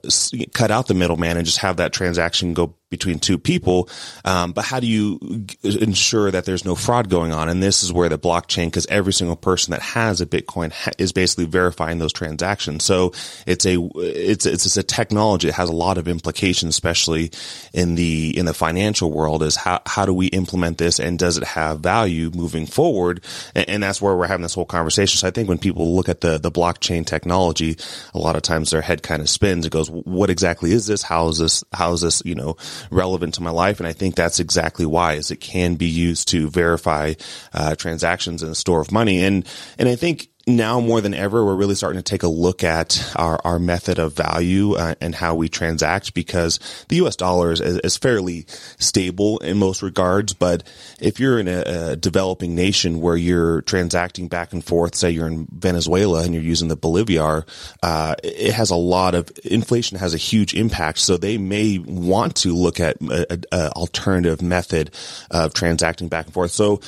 cut 0.52 0.70
out 0.70 0.88
the 0.88 0.94
middleman 0.94 1.37
and 1.37 1.46
just 1.46 1.58
have 1.58 1.76
that 1.76 1.93
transaction 1.93 2.54
go 2.54 2.75
between 2.96 3.19
two 3.19 3.38
people. 3.38 3.88
Um, 4.25 4.52
but 4.52 4.64
how 4.64 4.81
do 4.81 4.87
you 4.87 5.19
g- 5.46 5.82
ensure 5.82 6.31
that 6.31 6.44
there's 6.44 6.64
no 6.64 6.75
fraud 6.75 7.08
going 7.08 7.32
on? 7.32 7.48
And 7.48 7.62
this 7.62 7.82
is 7.82 7.93
where 7.93 8.08
the 8.08 8.19
blockchain, 8.19 8.66
because 8.66 8.87
every 8.87 9.12
single 9.12 9.37
person 9.37 9.72
that 9.72 9.82
has 9.82 10.20
a 10.20 10.26
Bitcoin 10.26 10.72
ha- 10.72 10.93
is 10.98 11.12
basically 11.12 11.44
verifying 11.44 11.98
those 11.98 12.12
transactions. 12.12 12.84
So 12.84 13.12
it's 13.46 13.66
a 13.66 13.76
it's 13.96 14.46
it's 14.46 14.76
a 14.76 14.82
technology 14.82 15.48
that 15.48 15.54
has 15.54 15.69
a 15.69 15.75
lot 15.75 15.98
of 15.98 16.08
implications, 16.08 16.75
especially 16.75 17.31
in 17.72 17.94
the 17.96 18.37
in 18.37 18.46
the 18.46 18.54
financial 18.54 19.12
world. 19.12 19.43
Is 19.43 19.56
how 19.56 19.81
how 19.87 20.06
do 20.06 20.14
we 20.14 20.26
implement 20.28 20.78
this, 20.78 20.98
and 20.98 21.19
does 21.19 21.37
it 21.37 21.44
have 21.44 21.81
value 21.81 22.31
moving 22.34 22.66
forward? 22.66 23.22
And, 23.54 23.69
and 23.69 23.82
that's 23.82 24.00
where 24.00 24.16
we're 24.16 24.26
having 24.26 24.43
this 24.43 24.54
whole 24.54 24.64
conversation. 24.64 25.19
So 25.19 25.28
I 25.28 25.31
think 25.31 25.48
when 25.48 25.58
people 25.58 25.94
look 25.94 26.08
at 26.08 26.22
the 26.22 26.38
the 26.38 26.50
blockchain 26.50 27.04
technology, 27.04 27.76
a 28.14 28.19
lot 28.19 28.37
of 28.37 28.43
times 28.43 28.70
their 28.70 28.81
head 28.81 29.02
kind 29.02 29.20
of 29.20 29.28
spins. 29.28 29.66
It 29.66 29.72
goes, 29.72 29.90
"What 29.90 30.31
exactly 30.31 30.72
is 30.72 30.87
this? 30.87 31.02
How 31.02 31.28
is 31.28 31.38
this? 31.38 31.62
How 31.72 31.93
is 31.93 32.00
this? 32.00 32.22
You 32.25 32.34
know." 32.34 32.56
Relevant 32.91 33.35
to 33.35 33.43
my 33.43 33.50
life. 33.50 33.81
And 33.81 33.87
I 33.87 33.93
think 33.93 34.15
that's 34.15 34.41
exactly 34.41 34.87
why 34.87 35.15
is 35.15 35.31
it 35.31 35.41
can 35.41 35.77
be 35.77 35.87
used 35.87 36.29
to 36.29 36.50
verify 36.50 37.15
uh, 37.53 37.77
transactions 37.77 38.43
in 38.43 38.50
a 38.50 38.55
store 38.55 38.81
of 38.81 38.93
money. 38.93 39.25
And, 39.25 39.47
and 39.79 39.88
I 39.88 39.97
think 39.97 40.29
now 40.46 40.79
more 40.79 41.00
than 41.00 41.12
ever, 41.12 41.44
we're 41.44 41.56
really 41.56 41.74
starting 41.74 41.98
to 41.98 42.08
take 42.08 42.22
a 42.22 42.29
look 42.29 42.62
at 42.62 43.12
our, 43.17 43.41
our 43.44 43.58
method 43.58 43.98
of 43.98 44.12
value 44.12 44.74
uh, 44.74 44.94
and 45.00 45.12
how 45.12 45.34
we 45.34 45.48
transact 45.48 46.15
because 46.15 46.60
the 46.88 46.96
U.S. 46.96 47.17
dollar 47.17 47.50
is, 47.50 47.60
is, 47.60 47.96
fairly 47.96 48.46
stable 48.79 49.38
in 49.38 49.58
most 49.58 49.82
regards. 49.82 50.34
But 50.34 50.62
if 51.00 51.19
you're 51.19 51.41
in 51.41 51.48
a, 51.48 51.62
a, 51.67 51.96
developing 51.96 52.55
nation 52.55 53.00
where 53.00 53.17
you're 53.17 53.62
transacting 53.62 54.29
back 54.29 54.53
and 54.53 54.62
forth, 54.62 54.94
say 54.94 55.10
you're 55.10 55.26
in 55.26 55.48
Venezuela 55.50 56.22
and 56.22 56.32
you're 56.32 56.43
using 56.43 56.69
the 56.69 56.76
Bolivar, 56.76 57.44
uh, 57.82 58.15
it 58.22 58.53
has 58.53 58.70
a 58.70 58.76
lot 58.76 59.17
of 59.17 59.32
inflation 59.44 59.98
has 59.98 60.15
a 60.15 60.19
huge 60.19 60.55
impact. 60.55 60.98
So 60.98 61.17
they 61.17 61.38
may 61.38 61.79
want 61.79 62.36
to 62.36 62.55
look 62.55 62.79
at 62.79 63.00
an 63.00 63.44
alternative 63.53 64.43
method 64.43 64.93
of 65.31 65.55
transacting 65.55 66.08
back 66.08 66.26
and 66.26 66.34
forth. 66.34 66.53
So 66.53 66.81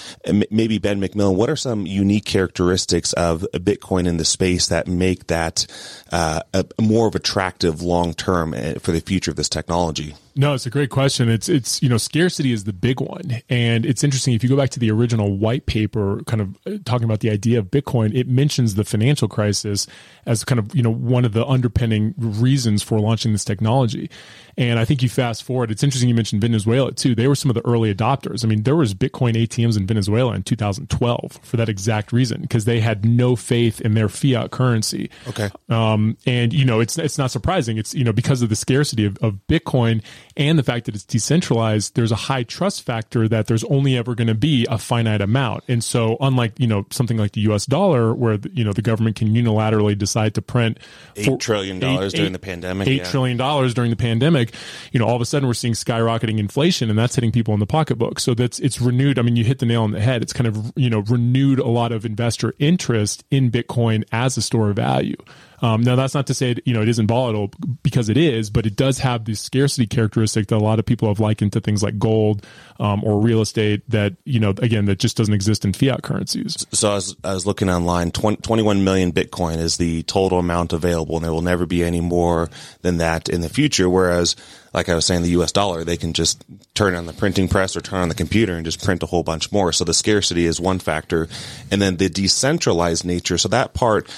maybe 0.51 0.79
Ben 0.79 1.01
McMillan, 1.01 1.35
what 1.35 1.51
are 1.51 1.57
some 1.57 1.87
unique 1.87 2.27
characteristics 2.27 3.13
of 3.15 3.48
Bitcoin 3.55 4.07
in 4.07 4.17
the 4.17 4.25
space 4.25 4.69
that 4.69 4.87
make 4.87 5.27
that 5.27 5.67
uh, 6.13 6.41
a, 6.55 6.65
more 6.81 7.07
of 7.09 7.15
attractive 7.15 7.83
long 7.83 8.15
term 8.15 8.55
uh, 8.55 8.75
for 8.81 8.93
the 8.93 9.01
future 9.01 9.31
of 9.31 9.37
this 9.37 9.49
technology? 9.49 10.15
No, 10.39 10.55
it's 10.55 10.67
a 10.67 10.71
great 10.71 10.91
question. 10.91 11.29
It's 11.29 11.49
it's 11.49 11.83
you 11.83 11.89
know 11.89 11.97
scarcity 11.97 12.53
is 12.53 12.63
the 12.63 12.73
big 12.73 13.01
one, 13.01 13.43
and 13.49 13.85
it's 13.85 14.05
interesting 14.05 14.35
if 14.35 14.45
you 14.45 14.49
go 14.49 14.57
back 14.57 14.71
to 14.71 14.79
the 14.79 14.89
original 14.89 15.37
white 15.37 15.67
paper, 15.67 16.23
kind 16.29 16.41
of 16.41 16.57
uh, 16.65 16.79
talking 16.85 17.07
about 17.07 17.19
the 17.19 17.29
idea 17.29 17.59
of 17.59 17.73
Bitcoin. 17.73 18.15
It 18.15 18.29
mentions 18.29 18.77
the 18.77 18.85
financial 18.85 19.27
crisis 19.27 19.89
as 20.27 20.45
kind 20.45 20.61
of 20.61 20.73
you 20.77 20.83
know 20.85 20.93
one 20.93 21.25
of 21.25 21.33
the 21.33 21.45
underpinning 21.45 22.15
reasons 22.17 22.85
for 22.85 23.01
launching 23.01 23.33
this 23.33 23.45
technology. 23.45 24.11
And 24.57 24.79
I 24.79 24.85
think 24.85 25.03
you 25.03 25.09
fast 25.09 25.43
forward. 25.43 25.73
It's 25.73 25.83
interesting 25.83 26.09
you 26.09 26.15
mentioned 26.15 26.41
Venezuela 26.41 26.93
too. 26.93 27.17
They 27.17 27.27
were 27.27 27.37
some 27.37 27.51
of 27.51 27.55
the 27.55 27.65
early 27.67 27.93
adopters. 27.93 28.45
I 28.45 28.49
mean, 28.49 28.63
there 28.63 28.77
was 28.77 28.95
Bitcoin 28.95 29.35
ATMs 29.35 29.77
in 29.77 29.89
Venezuela 29.89 30.35
in 30.35 30.45
2012 30.45 31.41
for 31.43 31.57
that 31.57 31.69
exact 31.69 32.13
reason 32.13 32.43
because 32.43 32.65
they 32.65 32.79
had 32.79 33.05
no 33.05 33.35
faith 33.35 33.81
in 33.81 33.95
their 33.95 34.09
fiat 34.09 34.53
currency. 34.53 35.11
Okay. 35.29 35.49
Um, 35.69 36.17
and 36.27 36.53
you 36.53 36.65
know, 36.65 36.79
it's 36.79 36.97
it's 36.97 37.19
not 37.19 37.33
surprising. 37.33 37.77
It's 37.77 37.93
you 37.93 38.05
know 38.05 38.13
because 38.13 38.41
of 38.41 38.51
the 38.51 38.57
scarcity 38.57 39.05
of, 39.05 39.17
of 39.19 39.39
Bitcoin 39.49 40.03
and 40.39 40.57
the 40.57 40.63
fact 40.63 40.87
that 40.87 40.95
it's 40.95 41.05
decentralized, 41.05 41.97
there's 41.97 42.13
a 42.13 42.17
high 42.17 42.45
trust 42.45 42.83
factor 42.83 43.27
that 43.27 43.49
there's 43.49 43.65
only 43.65 43.97
ever 43.97 44.15
going 44.15 44.29
to 44.29 44.37
be 44.37 44.67
a 44.71 44.79
finite 44.79 45.21
amount. 45.21 45.65
And 45.67 45.83
so, 45.83 46.17
unlike 46.21 46.59
you 46.59 46.69
know 46.69 46.87
something 46.91 47.17
like 47.17 47.33
the 47.33 47.41
U.S. 47.43 47.67
dollar, 47.67 48.15
where 48.15 48.39
you 48.53 48.65
know 48.65 48.73
the 48.73 48.83
government 48.83 49.17
can 49.17 49.29
unilaterally 49.29 49.99
decide 49.99 50.35
to 50.37 50.43
print 50.43 50.79
eight 51.17 51.41
trillion 51.41 51.81
dollars 51.81 52.13
during 52.13 52.33
the 52.33 52.39
pandemic, 52.39 52.87
eight 52.87 52.99
yeah. 52.99 53.11
trillion 53.11 53.37
dollars 53.37 53.75
during 53.75 53.91
the 53.91 53.97
pandemic, 53.97 54.55
you 54.93 55.01
know, 55.01 55.07
all 55.07 55.17
of 55.17 55.21
a 55.21 55.27
sudden 55.27 55.49
we're 55.49 55.55
seeing 55.55 55.75
skyrocketing 55.75 56.39
inflation, 56.39 56.89
and 56.89 56.99
that's 56.99 57.17
hitting 57.17 57.33
people 57.33 57.53
in 57.53 57.61
the 57.61 57.67
pocketbook. 57.67 58.21
So 58.21 58.35
that's 58.35 58.61
it's 58.61 58.81
renewed. 58.81 59.19
I 59.19 59.23
mean, 59.23 59.35
you 59.35 59.43
hit 59.43 59.59
the 59.59 59.67
nail 59.67 59.83
on 59.83 59.91
the 59.91 60.01
head. 60.01 60.23
It's 60.23 60.33
kind 60.33 60.47
of 60.47 60.73
you 60.77 60.89
know 60.89 61.01
renewed 61.01 61.59
a 61.59 61.69
lot 61.69 61.91
of 61.91 62.07
investor 62.07 62.55
interest 62.61 63.25
in 63.31 63.51
Bitcoin 63.51 64.05
as 64.13 64.37
a 64.37 64.43
store 64.43 64.71
of 64.71 64.77
value. 64.77 65.17
Um, 65.61 65.83
now, 65.83 65.97
that's 65.97 66.15
not 66.15 66.27
to 66.29 66.35
say 66.35 66.57
you 66.65 66.75
know 66.75 66.83
it 66.83 66.89
isn't 66.89 67.07
volatile 67.07 67.51
because 67.83 68.09
it 68.09 68.17
is, 68.17 68.51
but 68.51 68.67
it 68.67 68.77
does 68.77 68.99
have 68.99 69.25
the 69.25 69.35
scarcity 69.35 69.87
characteristic 69.87 70.49
that 70.49 70.57
a 70.57 70.59
lot 70.59 70.79
of 70.79 70.87
people 70.87 71.09
have 71.09 71.21
likened 71.21 71.53
to 71.55 71.61
things 71.61 71.83
like 71.83 71.99
gold 71.99 72.47
um, 72.79 73.03
or 73.05 73.21
real 73.21 73.41
estate. 73.41 73.89
That 73.89 74.17
you 74.25 74.41
know, 74.41 74.51
again, 74.59 74.87
that 74.87 74.99
just 74.99 75.17
doesn't 75.17 75.35
exist 75.35 75.65
in 75.65 75.73
fiat 75.73 76.03
currencies. 76.03 76.67
So 76.73 76.91
I 76.91 76.95
was, 76.95 77.17
I 77.25 77.35
was 77.35 77.47
looking 77.47 77.69
online. 77.69 78.11
20, 78.11 78.39
21 78.43 78.85
million 78.85 79.13
Bitcoin 79.13 79.59
is 79.59 79.77
the 79.77 80.03
total 80.05 80.39
amount 80.39 80.73
available, 80.73 81.17
and 81.17 81.25
there 81.25 81.33
will 81.33 81.43
never 81.43 81.67
be 81.67 81.85
any 81.85 82.01
more 82.01 82.49
than 82.83 82.99
that 82.99 83.29
in 83.29 83.41
the 83.41 83.49
future. 83.49 83.89
Whereas 83.89 84.37
like 84.75 84.89
I 84.89 84.95
was 84.95 85.07
saying, 85.07 85.23
the 85.23 85.41
US 85.41 85.53
dollar, 85.53 85.85
they 85.85 85.97
can 85.97 86.13
just 86.13 86.45
turn 86.75 86.95
on 86.95 87.07
the 87.07 87.13
printing 87.13 87.49
press 87.49 87.77
or 87.77 87.81
turn 87.81 88.01
on 88.01 88.09
the 88.09 88.15
computer 88.15 88.55
and 88.55 88.65
just 88.65 88.85
print 88.85 89.03
a 89.03 89.07
whole 89.07 89.23
bunch 89.23 89.51
more. 89.51 89.73
So 89.73 89.85
the 89.85 89.95
scarcity 89.95 90.47
is 90.47 90.61
one 90.61 90.79
factor. 90.79 91.29
And 91.71 91.81
then 91.81 91.97
the 91.97 92.09
decentralized 92.09 93.05
nature. 93.05 93.39
So 93.39 93.49
that 93.49 93.75
part, 93.75 94.09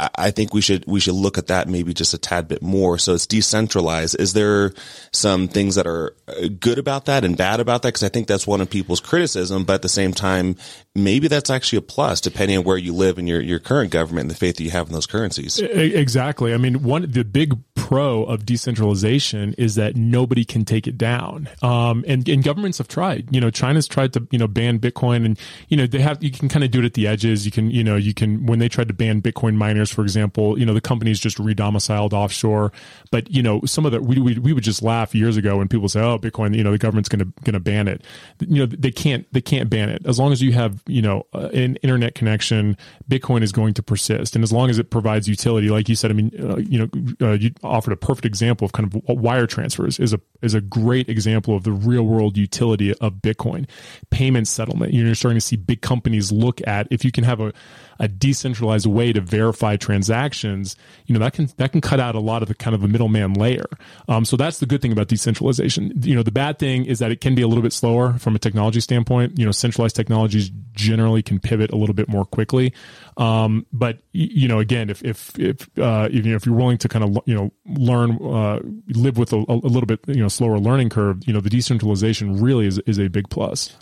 I 0.00 0.32
think 0.32 0.52
we 0.52 0.60
should 0.60 0.84
we 0.86 0.98
should 0.98 1.14
look 1.14 1.38
at 1.38 1.46
that 1.46 1.68
maybe 1.68 1.94
just 1.94 2.14
a 2.14 2.18
tad 2.18 2.48
bit 2.48 2.62
more. 2.62 2.98
So 2.98 3.14
it's 3.14 3.28
decentralized. 3.28 4.18
Is 4.18 4.32
there 4.32 4.72
some 5.12 5.46
things 5.46 5.76
that 5.76 5.86
are 5.86 6.16
uh, 6.26 6.48
good 6.58 6.78
about 6.78 7.04
that 7.04 7.24
and 7.24 7.36
bad 7.36 7.60
about 7.60 7.82
that? 7.82 7.88
Because 7.88 8.02
I 8.02 8.08
think 8.08 8.26
that's 8.26 8.44
one 8.44 8.60
of 8.60 8.68
people's 8.68 8.98
criticism, 8.98 9.62
but 9.62 9.74
at 9.74 9.82
the 9.82 9.88
same 9.88 10.12
time, 10.12 10.56
maybe 10.96 11.28
that's 11.28 11.48
actually 11.48 11.78
a 11.78 11.82
plus 11.82 12.20
depending 12.20 12.58
on 12.58 12.64
where 12.64 12.76
you 12.76 12.92
live 12.92 13.18
and 13.18 13.28
your 13.28 13.40
your 13.40 13.60
current 13.60 13.92
government 13.92 14.22
and 14.22 14.30
the 14.32 14.34
faith 14.34 14.56
that 14.56 14.64
you 14.64 14.70
have 14.70 14.88
in 14.88 14.92
those 14.92 15.06
currencies. 15.06 15.60
Exactly. 15.60 16.52
I 16.52 16.56
mean, 16.56 16.82
one 16.82 17.08
the 17.08 17.24
big 17.24 17.56
pro 17.76 18.24
of 18.24 18.44
decentralization 18.44 19.54
is 19.58 19.76
that 19.76 19.94
nobody 19.94 20.44
can 20.44 20.64
take 20.64 20.88
it 20.88 20.98
down. 20.98 21.48
Um, 21.62 22.04
and 22.08 22.28
and 22.28 22.42
governments 22.42 22.78
have 22.78 22.88
tried. 22.88 23.32
You 23.32 23.40
know, 23.40 23.50
China's 23.50 23.86
tried 23.86 24.12
to 24.14 24.26
you 24.32 24.40
know 24.40 24.48
ban 24.48 24.80
Bitcoin, 24.80 25.24
and 25.24 25.38
you 25.68 25.76
know 25.76 25.86
they 25.86 26.00
have 26.00 26.20
you 26.20 26.32
can 26.32 26.48
kind 26.48 26.64
of 26.64 26.72
do 26.72 26.80
it 26.80 26.84
at 26.84 26.94
the 26.94 27.06
edges. 27.06 27.46
You 27.46 27.52
can 27.52 27.70
you 27.70 27.84
know 27.84 27.94
you 27.94 28.12
can 28.12 28.46
when 28.46 28.58
they 28.58 28.68
tried 28.68 28.88
to 28.88 28.94
ban 28.94 29.22
Bitcoin 29.22 29.54
miners 29.54 29.83
for 29.90 30.02
example, 30.02 30.58
you 30.58 30.66
know, 30.66 30.74
the 30.74 30.80
company's 30.80 31.18
just 31.18 31.38
redomiciled 31.38 32.12
offshore. 32.12 32.72
But, 33.10 33.30
you 33.30 33.42
know, 33.42 33.60
some 33.64 33.86
of 33.86 33.92
the, 33.92 34.00
we, 34.00 34.18
we, 34.18 34.38
we 34.38 34.52
would 34.52 34.64
just 34.64 34.82
laugh 34.82 35.14
years 35.14 35.36
ago 35.36 35.58
when 35.58 35.68
people 35.68 35.88
say, 35.88 36.00
oh, 36.00 36.18
Bitcoin, 36.18 36.56
you 36.56 36.64
know, 36.64 36.72
the 36.72 36.78
government's 36.78 37.08
going 37.08 37.20
to, 37.20 37.42
going 37.42 37.54
to 37.54 37.60
ban 37.60 37.88
it. 37.88 38.02
You 38.40 38.60
know, 38.60 38.66
they 38.66 38.90
can't, 38.90 39.26
they 39.32 39.40
can't 39.40 39.70
ban 39.70 39.88
it. 39.88 40.04
As 40.06 40.18
long 40.18 40.32
as 40.32 40.42
you 40.42 40.52
have, 40.52 40.82
you 40.86 41.02
know, 41.02 41.26
uh, 41.32 41.48
an 41.52 41.76
internet 41.76 42.14
connection, 42.14 42.76
Bitcoin 43.08 43.42
is 43.42 43.52
going 43.52 43.74
to 43.74 43.82
persist. 43.82 44.34
And 44.34 44.42
as 44.42 44.52
long 44.52 44.70
as 44.70 44.78
it 44.78 44.90
provides 44.90 45.28
utility, 45.28 45.68
like 45.68 45.88
you 45.88 45.94
said, 45.94 46.10
I 46.10 46.14
mean, 46.14 46.30
uh, 46.38 46.56
you 46.56 46.78
know, 46.78 47.26
uh, 47.26 47.32
you 47.32 47.52
offered 47.62 47.92
a 47.92 47.96
perfect 47.96 48.26
example 48.26 48.64
of 48.64 48.72
kind 48.72 48.92
of 48.92 49.02
wire 49.08 49.46
transfers 49.46 49.98
is 49.98 50.12
a, 50.12 50.20
is 50.42 50.54
a 50.54 50.60
great 50.60 51.08
example 51.08 51.56
of 51.56 51.64
the 51.64 51.72
real 51.72 52.04
world 52.04 52.36
utility 52.36 52.94
of 52.94 53.14
Bitcoin. 53.14 53.68
Payment 54.10 54.48
settlement. 54.48 54.92
You're 54.92 55.14
starting 55.14 55.36
to 55.36 55.40
see 55.40 55.56
big 55.56 55.80
companies 55.80 56.32
look 56.32 56.60
at 56.66 56.86
if 56.90 57.04
you 57.04 57.12
can 57.12 57.24
have 57.24 57.40
a, 57.40 57.52
a 57.98 58.08
decentralized 58.08 58.86
way 58.86 59.12
to 59.12 59.20
verify 59.20 59.76
transactions, 59.76 60.76
you 61.06 61.14
know, 61.14 61.20
that 61.20 61.32
can 61.32 61.48
that 61.56 61.72
can 61.72 61.80
cut 61.80 62.00
out 62.00 62.14
a 62.14 62.20
lot 62.20 62.42
of 62.42 62.48
the 62.48 62.54
kind 62.54 62.74
of 62.74 62.82
the 62.82 62.88
middleman 62.88 63.34
layer. 63.34 63.66
Um, 64.08 64.24
so 64.24 64.36
that's 64.36 64.58
the 64.58 64.66
good 64.66 64.82
thing 64.82 64.92
about 64.92 65.08
decentralization. 65.08 65.92
You 66.02 66.14
know, 66.14 66.22
the 66.22 66.32
bad 66.32 66.58
thing 66.58 66.84
is 66.84 66.98
that 66.98 67.10
it 67.10 67.20
can 67.20 67.34
be 67.34 67.42
a 67.42 67.48
little 67.48 67.62
bit 67.62 67.72
slower 67.72 68.14
from 68.18 68.34
a 68.34 68.38
technology 68.38 68.80
standpoint. 68.80 69.38
You 69.38 69.44
know, 69.44 69.52
centralized 69.52 69.96
technologies 69.96 70.50
generally 70.72 71.22
can 71.22 71.38
pivot 71.38 71.70
a 71.72 71.76
little 71.76 71.94
bit 71.94 72.08
more 72.08 72.24
quickly. 72.24 72.72
Um, 73.16 73.66
but 73.72 73.98
you 74.12 74.48
know, 74.48 74.58
again, 74.58 74.90
if 74.90 75.02
if 75.04 75.38
if 75.38 75.68
uh, 75.78 76.08
you 76.10 76.22
know, 76.22 76.36
if 76.36 76.46
you're 76.46 76.54
willing 76.54 76.78
to 76.78 76.88
kind 76.88 77.04
of 77.04 77.22
you 77.26 77.34
know 77.34 77.52
learn, 77.66 78.18
uh, 78.22 78.60
live 78.88 79.18
with 79.18 79.32
a, 79.32 79.44
a 79.48 79.54
little 79.54 79.86
bit 79.86 80.00
you 80.08 80.22
know 80.22 80.28
slower 80.28 80.58
learning 80.58 80.90
curve, 80.90 81.26
you 81.26 81.32
know, 81.32 81.40
the 81.40 81.50
decentralization 81.50 82.40
really 82.40 82.66
is 82.66 82.78
is 82.80 82.98
a 82.98 83.08
big 83.08 83.28
plus. 83.28 83.76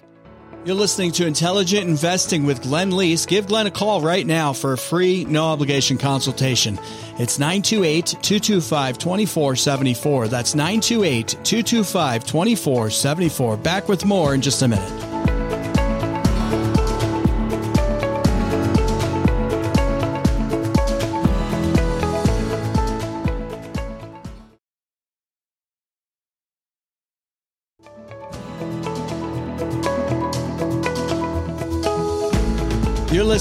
You're 0.65 0.77
listening 0.77 1.11
to 1.13 1.27
Intelligent 1.27 1.89
Investing 1.89 2.45
with 2.45 2.63
Glenn 2.63 2.97
Leest. 2.97 3.27
Give 3.27 3.45
Glenn 3.49 3.67
a 3.67 3.71
call 3.73 4.01
right 4.01 4.25
now 4.25 4.53
for 4.53 4.75
a 4.75 4.79
free, 4.79 5.25
no 5.25 5.47
obligation 5.47 5.99
consultation. 5.99 6.79
It's 7.19 7.41
928 7.41 8.07
225 8.23 8.97
2474. 8.97 10.29
That's 10.29 10.55
928 10.55 11.29
225 11.43 12.25
2474. 12.25 13.57
Back 13.57 13.89
with 13.89 14.05
more 14.05 14.35
in 14.35 14.41
just 14.41 14.63
a 14.63 14.69
minute. 14.69 15.32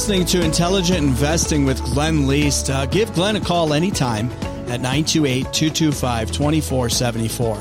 Listening 0.01 0.25
to 0.25 0.41
Intelligent 0.43 0.97
Investing 0.97 1.63
with 1.63 1.79
Glenn 1.83 2.25
Leest. 2.25 2.71
Uh, 2.71 2.87
give 2.87 3.13
Glenn 3.13 3.35
a 3.35 3.39
call 3.39 3.71
anytime 3.71 4.31
at 4.67 4.81
928 4.81 5.53
225 5.53 6.31
2474. 6.31 7.55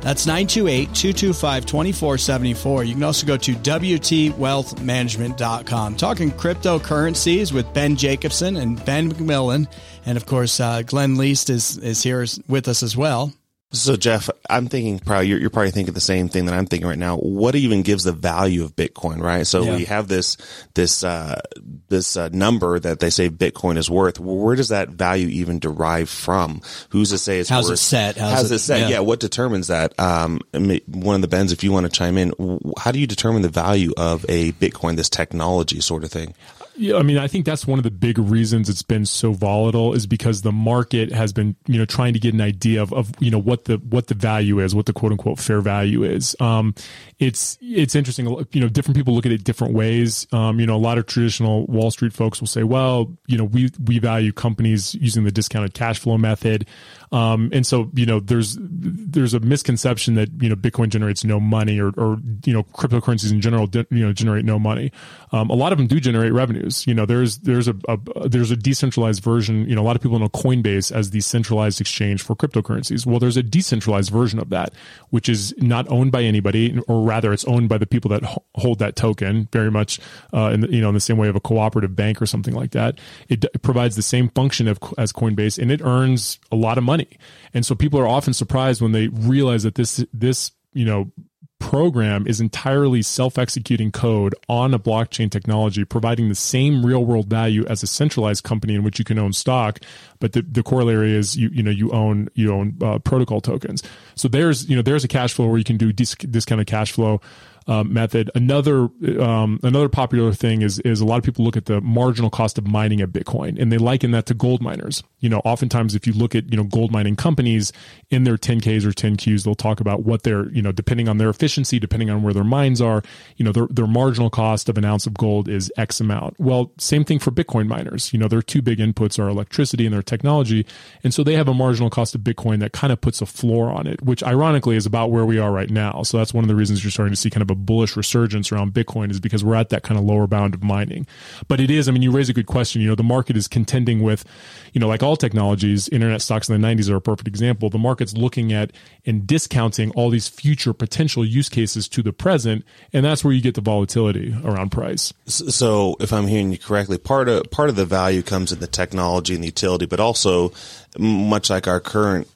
That's 0.00 0.26
928 0.26 0.92
225 0.92 1.64
2474. 1.64 2.82
You 2.82 2.94
can 2.94 3.04
also 3.04 3.24
go 3.24 3.36
to 3.36 3.54
WTWealthManagement.com. 3.54 5.94
Talking 5.94 6.32
cryptocurrencies 6.32 7.52
with 7.52 7.72
Ben 7.72 7.94
Jacobson 7.94 8.56
and 8.56 8.84
Ben 8.84 9.12
McMillan. 9.12 9.68
And 10.04 10.16
of 10.16 10.26
course, 10.26 10.58
uh, 10.58 10.82
Glenn 10.82 11.14
Leest 11.14 11.50
is, 11.50 11.78
is 11.78 12.02
here 12.02 12.26
with 12.48 12.66
us 12.66 12.82
as 12.82 12.96
well. 12.96 13.32
So 13.72 13.96
Jeff, 13.96 14.30
I'm 14.48 14.68
thinking 14.68 15.00
probably 15.00 15.26
you're, 15.26 15.40
you're, 15.40 15.50
probably 15.50 15.72
thinking 15.72 15.92
the 15.92 16.00
same 16.00 16.28
thing 16.28 16.46
that 16.46 16.54
I'm 16.54 16.66
thinking 16.66 16.86
right 16.88 16.98
now. 16.98 17.16
What 17.16 17.56
even 17.56 17.82
gives 17.82 18.04
the 18.04 18.12
value 18.12 18.62
of 18.62 18.76
Bitcoin, 18.76 19.20
right? 19.20 19.44
So 19.44 19.64
yeah. 19.64 19.76
we 19.76 19.84
have 19.86 20.06
this 20.06 20.36
this 20.74 21.02
uh, 21.02 21.40
this 21.88 22.16
uh, 22.16 22.28
number 22.32 22.78
that 22.78 23.00
they 23.00 23.10
say 23.10 23.28
Bitcoin 23.28 23.76
is 23.76 23.90
worth. 23.90 24.20
Where 24.20 24.54
does 24.54 24.68
that 24.68 24.90
value 24.90 25.26
even 25.28 25.58
derive 25.58 26.08
from? 26.08 26.62
Who's 26.90 27.10
to 27.10 27.18
say 27.18 27.40
it's 27.40 27.48
how's 27.48 27.64
worth? 27.64 27.74
it 27.74 27.78
set? 27.78 28.16
How's, 28.16 28.32
how's 28.32 28.52
it, 28.52 28.54
it, 28.54 28.58
set? 28.60 28.80
Yeah. 28.82 28.88
yeah. 28.88 29.00
what 29.00 29.18
determines 29.18 29.66
that? 29.66 29.98
Um, 29.98 30.40
one 30.86 31.16
of 31.16 31.22
the 31.22 31.28
Bens, 31.28 31.50
if 31.50 31.64
you 31.64 31.72
want 31.72 31.86
to 31.86 31.92
chime 31.92 32.18
in, 32.18 32.32
how 32.78 32.92
do 32.92 33.00
you 33.00 33.06
determine 33.08 33.42
the 33.42 33.48
value 33.48 33.92
of 33.96 34.24
a 34.28 34.52
Bitcoin, 34.52 34.94
this 34.94 35.10
technology 35.10 35.80
sort 35.80 36.04
of 36.04 36.12
thing? 36.12 36.34
Yeah, 36.78 36.96
I 36.96 37.02
mean, 37.02 37.16
I 37.16 37.26
think 37.26 37.46
that's 37.46 37.66
one 37.66 37.78
of 37.78 37.84
the 37.84 37.90
big 37.90 38.18
reasons 38.18 38.68
it's 38.68 38.82
been 38.82 39.06
so 39.06 39.32
volatile 39.32 39.94
is 39.94 40.06
because 40.06 40.42
the 40.42 40.52
market 40.52 41.10
has 41.10 41.32
been, 41.32 41.56
you 41.66 41.78
know, 41.78 41.86
trying 41.86 42.12
to 42.12 42.18
get 42.18 42.34
an 42.34 42.40
idea 42.40 42.82
of, 42.82 42.92
of 42.92 43.10
you 43.18 43.30
know, 43.30 43.38
what 43.38 43.64
the 43.64 43.76
what 43.78 44.08
the 44.08 44.14
value 44.14 44.60
is, 44.60 44.74
what 44.74 44.86
the 44.86 44.92
quote 44.92 45.12
unquote 45.12 45.38
fair 45.38 45.60
value 45.60 46.04
is. 46.04 46.36
Um, 46.38 46.74
it's 47.18 47.56
it's 47.62 47.94
interesting, 47.94 48.26
you 48.52 48.60
know, 48.60 48.68
different 48.68 48.96
people 48.96 49.14
look 49.14 49.24
at 49.24 49.32
it 49.32 49.42
different 49.42 49.72
ways. 49.72 50.26
Um, 50.32 50.60
you 50.60 50.66
know, 50.66 50.76
a 50.76 50.78
lot 50.78 50.98
of 50.98 51.06
traditional 51.06 51.66
Wall 51.66 51.90
Street 51.90 52.12
folks 52.12 52.40
will 52.40 52.48
say, 52.48 52.62
well, 52.62 53.16
you 53.26 53.38
know, 53.38 53.44
we 53.44 53.70
we 53.82 53.98
value 53.98 54.32
companies 54.32 54.94
using 54.94 55.24
the 55.24 55.32
discounted 55.32 55.72
cash 55.72 55.98
flow 55.98 56.18
method. 56.18 56.66
Um, 57.12 57.50
and 57.52 57.66
so, 57.66 57.90
you 57.94 58.06
know, 58.06 58.20
there's 58.20 58.56
there's 58.60 59.34
a 59.34 59.40
misconception 59.40 60.14
that 60.14 60.30
you 60.40 60.48
know 60.48 60.56
Bitcoin 60.56 60.88
generates 60.88 61.24
no 61.24 61.38
money, 61.40 61.78
or, 61.78 61.90
or 61.96 62.18
you 62.44 62.52
know, 62.52 62.62
cryptocurrencies 62.62 63.30
in 63.30 63.40
general, 63.40 63.68
you 63.90 64.04
know, 64.04 64.12
generate 64.12 64.44
no 64.44 64.58
money. 64.58 64.92
Um, 65.32 65.50
a 65.50 65.54
lot 65.54 65.72
of 65.72 65.78
them 65.78 65.86
do 65.86 66.00
generate 66.00 66.32
revenues. 66.32 66.86
You 66.86 66.94
know, 66.94 67.06
there's 67.06 67.38
there's 67.38 67.68
a, 67.68 67.76
a, 67.88 68.28
there's 68.28 68.50
a 68.50 68.56
decentralized 68.56 69.22
version. 69.22 69.68
You 69.68 69.74
know, 69.74 69.82
a 69.82 69.86
lot 69.86 69.96
of 69.96 70.02
people 70.02 70.18
know 70.18 70.28
Coinbase 70.28 70.92
as 70.92 71.10
the 71.10 71.20
centralized 71.20 71.80
exchange 71.80 72.22
for 72.22 72.34
cryptocurrencies. 72.34 73.06
Well, 73.06 73.18
there's 73.18 73.36
a 73.36 73.42
decentralized 73.42 74.10
version 74.10 74.38
of 74.38 74.50
that, 74.50 74.72
which 75.10 75.28
is 75.28 75.54
not 75.58 75.88
owned 75.88 76.12
by 76.12 76.22
anybody, 76.22 76.78
or 76.88 77.02
rather, 77.02 77.32
it's 77.32 77.44
owned 77.44 77.68
by 77.68 77.78
the 77.78 77.86
people 77.86 78.08
that 78.10 78.22
hold 78.54 78.78
that 78.80 78.96
token. 78.96 79.48
Very 79.52 79.70
much, 79.70 80.00
uh, 80.34 80.50
in 80.52 80.60
the, 80.60 80.68
you 80.70 80.80
know, 80.80 80.88
in 80.88 80.94
the 80.94 81.00
same 81.00 81.16
way 81.16 81.28
of 81.28 81.36
a 81.36 81.40
cooperative 81.40 81.94
bank 81.94 82.20
or 82.20 82.26
something 82.26 82.54
like 82.54 82.72
that. 82.72 82.98
It, 83.28 83.44
it 83.44 83.62
provides 83.62 83.96
the 83.96 84.02
same 84.02 84.28
function 84.30 84.68
of, 84.68 84.78
as 84.98 85.12
Coinbase, 85.12 85.58
and 85.58 85.70
it 85.70 85.80
earns 85.82 86.38
a 86.50 86.56
lot 86.56 86.78
of 86.78 86.84
money 86.84 86.95
money. 86.96 87.18
And 87.54 87.64
so 87.64 87.74
people 87.74 88.00
are 88.00 88.08
often 88.08 88.32
surprised 88.32 88.80
when 88.80 88.92
they 88.92 89.08
realize 89.08 89.62
that 89.62 89.74
this 89.74 90.04
this, 90.12 90.52
you 90.72 90.84
know, 90.84 91.10
program 91.58 92.26
is 92.26 92.38
entirely 92.40 93.00
self-executing 93.02 93.90
code 93.90 94.34
on 94.46 94.74
a 94.74 94.78
blockchain 94.78 95.30
technology 95.30 95.84
providing 95.84 96.28
the 96.28 96.34
same 96.34 96.84
real-world 96.84 97.28
value 97.28 97.64
as 97.66 97.82
a 97.82 97.86
centralized 97.86 98.44
company 98.44 98.74
in 98.74 98.82
which 98.82 98.98
you 98.98 99.04
can 99.04 99.18
own 99.18 99.32
stock. 99.32 99.80
But 100.18 100.32
the, 100.32 100.42
the 100.42 100.62
corollary 100.62 101.12
is 101.12 101.36
you 101.36 101.48
you 101.50 101.62
know 101.62 101.70
you 101.70 101.90
own 101.92 102.28
you 102.34 102.52
own 102.52 102.76
uh, 102.82 102.98
protocol 102.98 103.40
tokens. 103.40 103.82
So 104.14 104.28
there's 104.28 104.68
you 104.68 104.76
know 104.76 104.82
there's 104.82 105.04
a 105.04 105.08
cash 105.08 105.34
flow 105.34 105.46
where 105.48 105.58
you 105.58 105.64
can 105.64 105.76
do 105.76 105.92
dis- 105.92 106.14
discounted 106.14 106.66
cash 106.66 106.92
flow 106.92 107.20
uh, 107.68 107.82
method. 107.82 108.30
Another 108.34 108.88
um, 109.20 109.58
another 109.62 109.88
popular 109.88 110.32
thing 110.32 110.62
is 110.62 110.78
is 110.80 111.00
a 111.00 111.04
lot 111.04 111.18
of 111.18 111.24
people 111.24 111.44
look 111.44 111.56
at 111.56 111.66
the 111.66 111.80
marginal 111.80 112.30
cost 112.30 112.58
of 112.58 112.66
mining 112.66 113.00
a 113.00 113.08
Bitcoin, 113.08 113.60
and 113.60 113.72
they 113.72 113.78
liken 113.78 114.12
that 114.12 114.26
to 114.26 114.34
gold 114.34 114.62
miners. 114.62 115.02
You 115.18 115.28
know, 115.28 115.40
oftentimes 115.44 115.94
if 115.94 116.06
you 116.06 116.12
look 116.12 116.34
at 116.34 116.50
you 116.50 116.56
know 116.56 116.64
gold 116.64 116.92
mining 116.92 117.16
companies 117.16 117.72
in 118.10 118.24
their 118.24 118.36
10ks 118.36 118.84
or 118.84 118.90
10qs, 118.90 119.44
they'll 119.44 119.56
talk 119.56 119.80
about 119.80 120.04
what 120.04 120.22
their 120.22 120.48
you 120.50 120.62
know 120.62 120.70
depending 120.70 121.08
on 121.08 121.18
their 121.18 121.28
efficiency, 121.28 121.80
depending 121.80 122.08
on 122.08 122.22
where 122.22 122.32
their 122.32 122.44
mines 122.44 122.80
are, 122.80 123.02
you 123.36 123.44
know, 123.44 123.52
their 123.52 123.66
their 123.66 123.86
marginal 123.86 124.30
cost 124.30 124.68
of 124.68 124.78
an 124.78 124.84
ounce 124.84 125.06
of 125.06 125.14
gold 125.14 125.48
is 125.48 125.72
X 125.76 126.00
amount. 126.00 126.38
Well, 126.38 126.72
same 126.78 127.04
thing 127.04 127.18
for 127.18 127.32
Bitcoin 127.32 127.66
miners. 127.66 128.12
You 128.12 128.20
know, 128.20 128.28
their 128.28 128.42
two 128.42 128.62
big 128.62 128.78
inputs 128.78 129.18
are 129.18 129.28
electricity 129.28 129.86
and 129.86 129.92
their 129.92 130.02
technology, 130.02 130.64
and 131.02 131.12
so 131.12 131.24
they 131.24 131.34
have 131.34 131.48
a 131.48 131.54
marginal 131.54 131.90
cost 131.90 132.14
of 132.14 132.20
Bitcoin 132.20 132.60
that 132.60 132.72
kind 132.72 132.92
of 132.92 133.00
puts 133.00 133.20
a 133.20 133.26
floor 133.26 133.70
on 133.70 133.88
it, 133.88 134.02
which 134.02 134.22
ironically 134.22 134.76
is 134.76 134.86
about 134.86 135.10
where 135.10 135.26
we 135.26 135.38
are 135.38 135.50
right 135.50 135.70
now. 135.70 136.04
So 136.04 136.18
that's 136.18 136.32
one 136.32 136.44
of 136.44 136.48
the 136.48 136.54
reasons 136.54 136.84
you're 136.84 136.92
starting 136.92 137.12
to 137.12 137.20
see 137.20 137.30
kind 137.30 137.42
of 137.42 137.50
a 137.50 137.55
bullish 137.56 137.96
resurgence 137.96 138.52
around 138.52 138.72
Bitcoin 138.72 139.10
is 139.10 139.20
because 139.20 139.44
we're 139.44 139.54
at 139.54 139.70
that 139.70 139.82
kind 139.82 139.98
of 139.98 140.04
lower 140.04 140.26
bound 140.26 140.54
of 140.54 140.62
mining. 140.62 141.06
But 141.48 141.60
it 141.60 141.70
is, 141.70 141.88
I 141.88 141.92
mean, 141.92 142.02
you 142.02 142.10
raise 142.10 142.28
a 142.28 142.32
good 142.32 142.46
question. 142.46 142.82
You 142.82 142.88
know, 142.88 142.94
the 142.94 143.02
market 143.02 143.36
is 143.36 143.48
contending 143.48 144.02
with, 144.02 144.24
you 144.72 144.80
know, 144.80 144.88
like 144.88 145.02
all 145.02 145.16
technologies, 145.16 145.88
internet 145.88 146.22
stocks 146.22 146.48
in 146.48 146.60
the 146.60 146.66
90s 146.66 146.90
are 146.90 146.96
a 146.96 147.00
perfect 147.00 147.28
example. 147.28 147.70
The 147.70 147.78
market's 147.78 148.14
looking 148.14 148.52
at 148.52 148.72
and 149.04 149.26
discounting 149.26 149.90
all 149.92 150.10
these 150.10 150.28
future 150.28 150.72
potential 150.72 151.24
use 151.24 151.48
cases 151.48 151.88
to 151.88 152.02
the 152.02 152.12
present. 152.12 152.64
And 152.92 153.04
that's 153.04 153.24
where 153.24 153.32
you 153.32 153.40
get 153.40 153.54
the 153.54 153.60
volatility 153.60 154.36
around 154.44 154.70
price. 154.70 155.12
So 155.26 155.96
if 156.00 156.12
I'm 156.12 156.26
hearing 156.26 156.52
you 156.52 156.58
correctly, 156.58 156.98
part 156.98 157.28
of, 157.28 157.50
part 157.50 157.68
of 157.68 157.76
the 157.76 157.86
value 157.86 158.22
comes 158.22 158.52
in 158.52 158.58
the 158.58 158.66
technology 158.66 159.34
and 159.34 159.42
the 159.42 159.48
utility, 159.48 159.86
but 159.86 160.00
also 160.00 160.52
much 160.98 161.50
like 161.50 161.66
our 161.66 161.80
current 161.80 162.28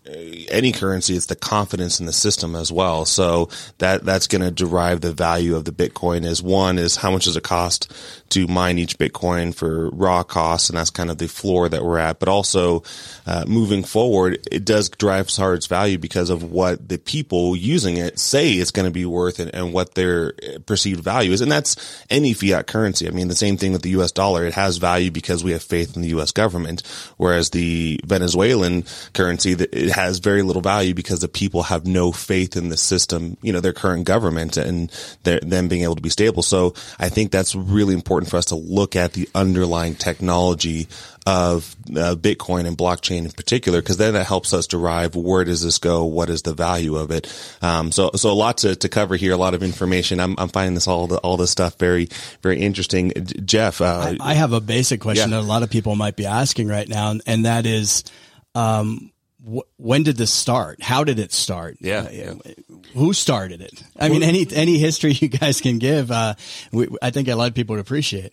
any 0.50 0.72
currency, 0.72 1.16
it's 1.16 1.26
the 1.26 1.36
confidence 1.36 2.00
in 2.00 2.06
the 2.06 2.12
system 2.12 2.54
as 2.54 2.72
well. 2.72 3.04
So 3.04 3.48
that 3.78 4.04
that's 4.04 4.26
going 4.26 4.42
to 4.42 4.50
derive 4.50 5.00
the 5.00 5.12
value 5.12 5.56
of 5.56 5.64
the 5.64 5.72
Bitcoin. 5.72 6.24
Is 6.24 6.42
one 6.42 6.78
is 6.78 6.96
how 6.96 7.10
much 7.10 7.24
does 7.24 7.36
it 7.36 7.42
cost 7.44 7.92
to 8.30 8.46
mine 8.46 8.78
each 8.78 8.98
Bitcoin 8.98 9.54
for 9.54 9.90
raw 9.90 10.22
costs, 10.22 10.68
and 10.68 10.78
that's 10.78 10.90
kind 10.90 11.10
of 11.10 11.18
the 11.18 11.28
floor 11.28 11.68
that 11.68 11.84
we're 11.84 11.98
at. 11.98 12.18
But 12.18 12.28
also 12.28 12.82
uh, 13.26 13.44
moving 13.46 13.84
forward, 13.84 14.46
it 14.50 14.64
does 14.64 14.88
drive 14.88 15.30
SARD's 15.30 15.66
value 15.66 15.98
because 15.98 16.30
of 16.30 16.42
what 16.50 16.88
the 16.88 16.98
people 16.98 17.56
using 17.56 17.96
it 17.96 18.18
say 18.18 18.52
it's 18.52 18.70
going 18.70 18.86
to 18.86 18.92
be 18.92 19.06
worth 19.06 19.38
and, 19.38 19.54
and 19.54 19.72
what 19.72 19.94
their 19.94 20.32
perceived 20.66 21.02
value 21.02 21.32
is, 21.32 21.40
and 21.40 21.52
that's 21.52 22.04
any 22.10 22.32
fiat 22.32 22.66
currency. 22.66 23.06
I 23.06 23.10
mean, 23.10 23.28
the 23.28 23.34
same 23.34 23.56
thing 23.56 23.72
with 23.72 23.82
the 23.82 23.90
U.S. 23.90 24.12
dollar; 24.12 24.44
it 24.44 24.54
has 24.54 24.78
value 24.78 25.10
because 25.10 25.44
we 25.44 25.52
have 25.52 25.62
faith 25.62 25.94
in 25.96 26.02
the 26.02 26.08
U.S. 26.08 26.32
government, 26.32 26.82
whereas 27.16 27.50
the 27.50 28.00
Venezuelan 28.04 28.49
currency 29.12 29.54
that 29.54 29.72
it 29.72 29.90
has 29.90 30.18
very 30.18 30.42
little 30.42 30.62
value 30.62 30.94
because 30.94 31.20
the 31.20 31.28
people 31.28 31.62
have 31.64 31.86
no 31.86 32.12
faith 32.12 32.56
in 32.56 32.68
the 32.68 32.76
system, 32.76 33.36
you 33.42 33.52
know, 33.52 33.60
their 33.60 33.72
current 33.72 34.04
government 34.04 34.56
and 34.56 34.90
them 35.22 35.68
being 35.68 35.82
able 35.82 35.96
to 35.96 36.02
be 36.02 36.08
stable. 36.08 36.42
So 36.42 36.74
I 36.98 37.08
think 37.08 37.30
that's 37.30 37.54
really 37.54 37.94
important 37.94 38.30
for 38.30 38.36
us 38.36 38.46
to 38.46 38.56
look 38.56 38.96
at 38.96 39.12
the 39.12 39.28
underlying 39.34 39.94
technology 39.94 40.88
of 41.26 41.76
uh, 41.90 42.14
Bitcoin 42.14 42.66
and 42.66 42.76
blockchain 42.76 43.24
in 43.24 43.30
particular, 43.30 43.80
because 43.80 43.98
then 43.98 44.14
that 44.14 44.26
helps 44.26 44.52
us 44.52 44.66
derive 44.66 45.14
where 45.14 45.44
does 45.44 45.62
this 45.62 45.78
go, 45.78 46.04
what 46.04 46.30
is 46.30 46.42
the 46.42 46.54
value 46.54 46.96
of 46.96 47.10
it. 47.10 47.32
Um, 47.62 47.92
so 47.92 48.10
so 48.14 48.30
a 48.30 48.34
lot 48.34 48.58
to, 48.58 48.74
to 48.76 48.88
cover 48.88 49.16
here, 49.16 49.32
a 49.32 49.36
lot 49.36 49.54
of 49.54 49.62
information. 49.62 50.18
I'm, 50.18 50.34
I'm 50.38 50.48
finding 50.48 50.74
this 50.74 50.88
all 50.88 51.06
the, 51.06 51.18
all 51.18 51.36
this 51.36 51.50
stuff 51.50 51.78
very 51.78 52.08
very 52.42 52.60
interesting. 52.60 53.12
Jeff, 53.44 53.80
uh, 53.80 54.16
I, 54.20 54.30
I, 54.30 54.34
have 54.34 54.52
a 54.52 54.60
basic 54.60 55.00
question 55.00 55.30
yeah. 55.30 55.38
that 55.38 55.42
a 55.44 55.48
lot 55.48 55.62
of 55.62 55.70
people 55.70 55.94
might 55.94 56.16
be 56.16 56.26
asking 56.26 56.68
right 56.68 56.88
now, 56.88 57.14
and 57.26 57.44
that 57.44 57.66
is. 57.66 58.04
Um, 58.54 59.12
when 59.78 60.02
did 60.02 60.16
this 60.16 60.32
start? 60.32 60.82
How 60.82 61.02
did 61.02 61.18
it 61.18 61.32
start? 61.32 61.78
Yeah, 61.80 62.00
uh, 62.00 62.10
yeah. 62.10 62.34
Who 62.94 63.12
started 63.14 63.62
it? 63.62 63.82
I 63.98 64.08
mean, 64.08 64.22
any 64.22 64.46
any 64.52 64.78
history 64.78 65.12
you 65.20 65.28
guys 65.28 65.60
can 65.60 65.78
give, 65.78 66.10
uh, 66.10 66.34
we, 66.72 66.88
I 67.00 67.10
think 67.10 67.28
a 67.28 67.34
lot 67.34 67.48
of 67.48 67.54
people 67.54 67.74
would 67.74 67.80
appreciate. 67.80 68.32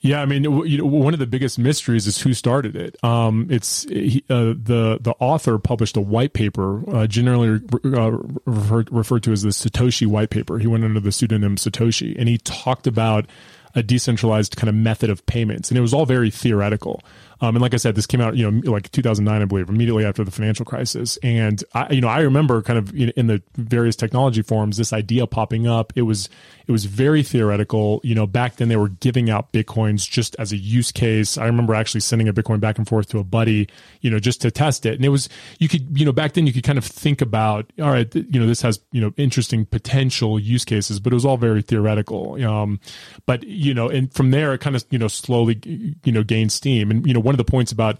Yeah, 0.00 0.20
I 0.20 0.26
mean, 0.26 0.44
you 0.44 0.78
know, 0.78 0.84
one 0.84 1.14
of 1.14 1.20
the 1.20 1.26
biggest 1.26 1.58
mysteries 1.58 2.06
is 2.06 2.20
who 2.20 2.34
started 2.34 2.76
it. 2.76 3.02
Um, 3.02 3.48
it's 3.50 3.86
uh, 3.86 4.54
the 4.56 4.98
the 5.00 5.14
author 5.18 5.58
published 5.58 5.96
a 5.96 6.00
white 6.00 6.32
paper, 6.32 6.82
uh, 6.94 7.06
generally 7.06 7.60
uh, 7.84 8.18
referred, 8.44 8.92
referred 8.92 9.22
to 9.24 9.32
as 9.32 9.42
the 9.42 9.50
Satoshi 9.50 10.06
white 10.06 10.30
paper. 10.30 10.58
He 10.58 10.66
went 10.66 10.84
under 10.84 11.00
the 11.00 11.12
pseudonym 11.12 11.56
Satoshi, 11.56 12.14
and 12.18 12.28
he 12.28 12.38
talked 12.38 12.86
about 12.86 13.26
a 13.74 13.82
decentralized 13.82 14.56
kind 14.56 14.68
of 14.68 14.74
method 14.74 15.10
of 15.10 15.24
payments, 15.26 15.70
and 15.70 15.78
it 15.78 15.82
was 15.82 15.92
all 15.92 16.06
very 16.06 16.30
theoretical. 16.30 17.02
Um, 17.40 17.54
and 17.56 17.60
like 17.62 17.74
I 17.74 17.76
said, 17.76 17.94
this 17.94 18.06
came 18.06 18.20
out, 18.20 18.36
you 18.36 18.50
know, 18.50 18.70
like 18.70 18.90
2009, 18.92 19.42
I 19.42 19.44
believe, 19.44 19.68
immediately 19.68 20.04
after 20.04 20.24
the 20.24 20.30
financial 20.30 20.64
crisis. 20.64 21.18
And 21.22 21.62
I, 21.74 21.92
you 21.92 22.00
know, 22.00 22.08
I 22.08 22.20
remember 22.20 22.62
kind 22.62 22.78
of 22.78 22.94
in, 22.94 23.10
in 23.10 23.26
the 23.26 23.42
various 23.56 23.94
technology 23.94 24.42
forums, 24.42 24.78
this 24.78 24.92
idea 24.92 25.26
popping 25.26 25.66
up. 25.66 25.92
It 25.96 26.02
was, 26.02 26.28
it 26.66 26.72
was 26.72 26.86
very 26.86 27.22
theoretical. 27.22 28.00
You 28.02 28.14
know, 28.14 28.26
back 28.26 28.56
then 28.56 28.68
they 28.68 28.76
were 28.76 28.88
giving 28.88 29.28
out 29.28 29.52
Bitcoins 29.52 30.08
just 30.08 30.34
as 30.38 30.52
a 30.52 30.56
use 30.56 30.90
case. 30.92 31.36
I 31.36 31.44
remember 31.46 31.74
actually 31.74 32.00
sending 32.00 32.28
a 32.28 32.32
Bitcoin 32.32 32.58
back 32.58 32.78
and 32.78 32.88
forth 32.88 33.08
to 33.10 33.18
a 33.18 33.24
buddy, 33.24 33.68
you 34.00 34.10
know, 34.10 34.18
just 34.18 34.40
to 34.42 34.50
test 34.50 34.86
it. 34.86 34.94
And 34.94 35.04
it 35.04 35.10
was, 35.10 35.28
you 35.58 35.68
could, 35.68 35.98
you 35.98 36.06
know, 36.06 36.12
back 36.12 36.32
then 36.32 36.46
you 36.46 36.52
could 36.54 36.64
kind 36.64 36.78
of 36.78 36.84
think 36.84 37.20
about, 37.20 37.70
all 37.80 37.90
right, 37.90 38.12
you 38.14 38.40
know, 38.40 38.46
this 38.46 38.62
has, 38.62 38.80
you 38.92 39.00
know, 39.00 39.12
interesting 39.18 39.66
potential 39.66 40.38
use 40.40 40.64
cases, 40.64 41.00
but 41.00 41.12
it 41.12 41.16
was 41.16 41.26
all 41.26 41.36
very 41.36 41.60
theoretical. 41.60 42.42
Um, 42.44 42.80
but, 43.26 43.42
you 43.44 43.74
know, 43.74 43.88
and 43.88 44.12
from 44.12 44.30
there 44.30 44.54
it 44.54 44.60
kind 44.60 44.74
of, 44.74 44.84
you 44.90 44.98
know, 44.98 45.08
slowly, 45.08 45.60
you 46.02 46.12
know, 46.12 46.22
gained 46.22 46.52
steam. 46.52 46.90
And, 46.90 47.06
you 47.06 47.12
know, 47.12 47.25
one 47.26 47.34
of 47.34 47.38
the 47.38 47.44
points 47.44 47.72
about 47.72 47.98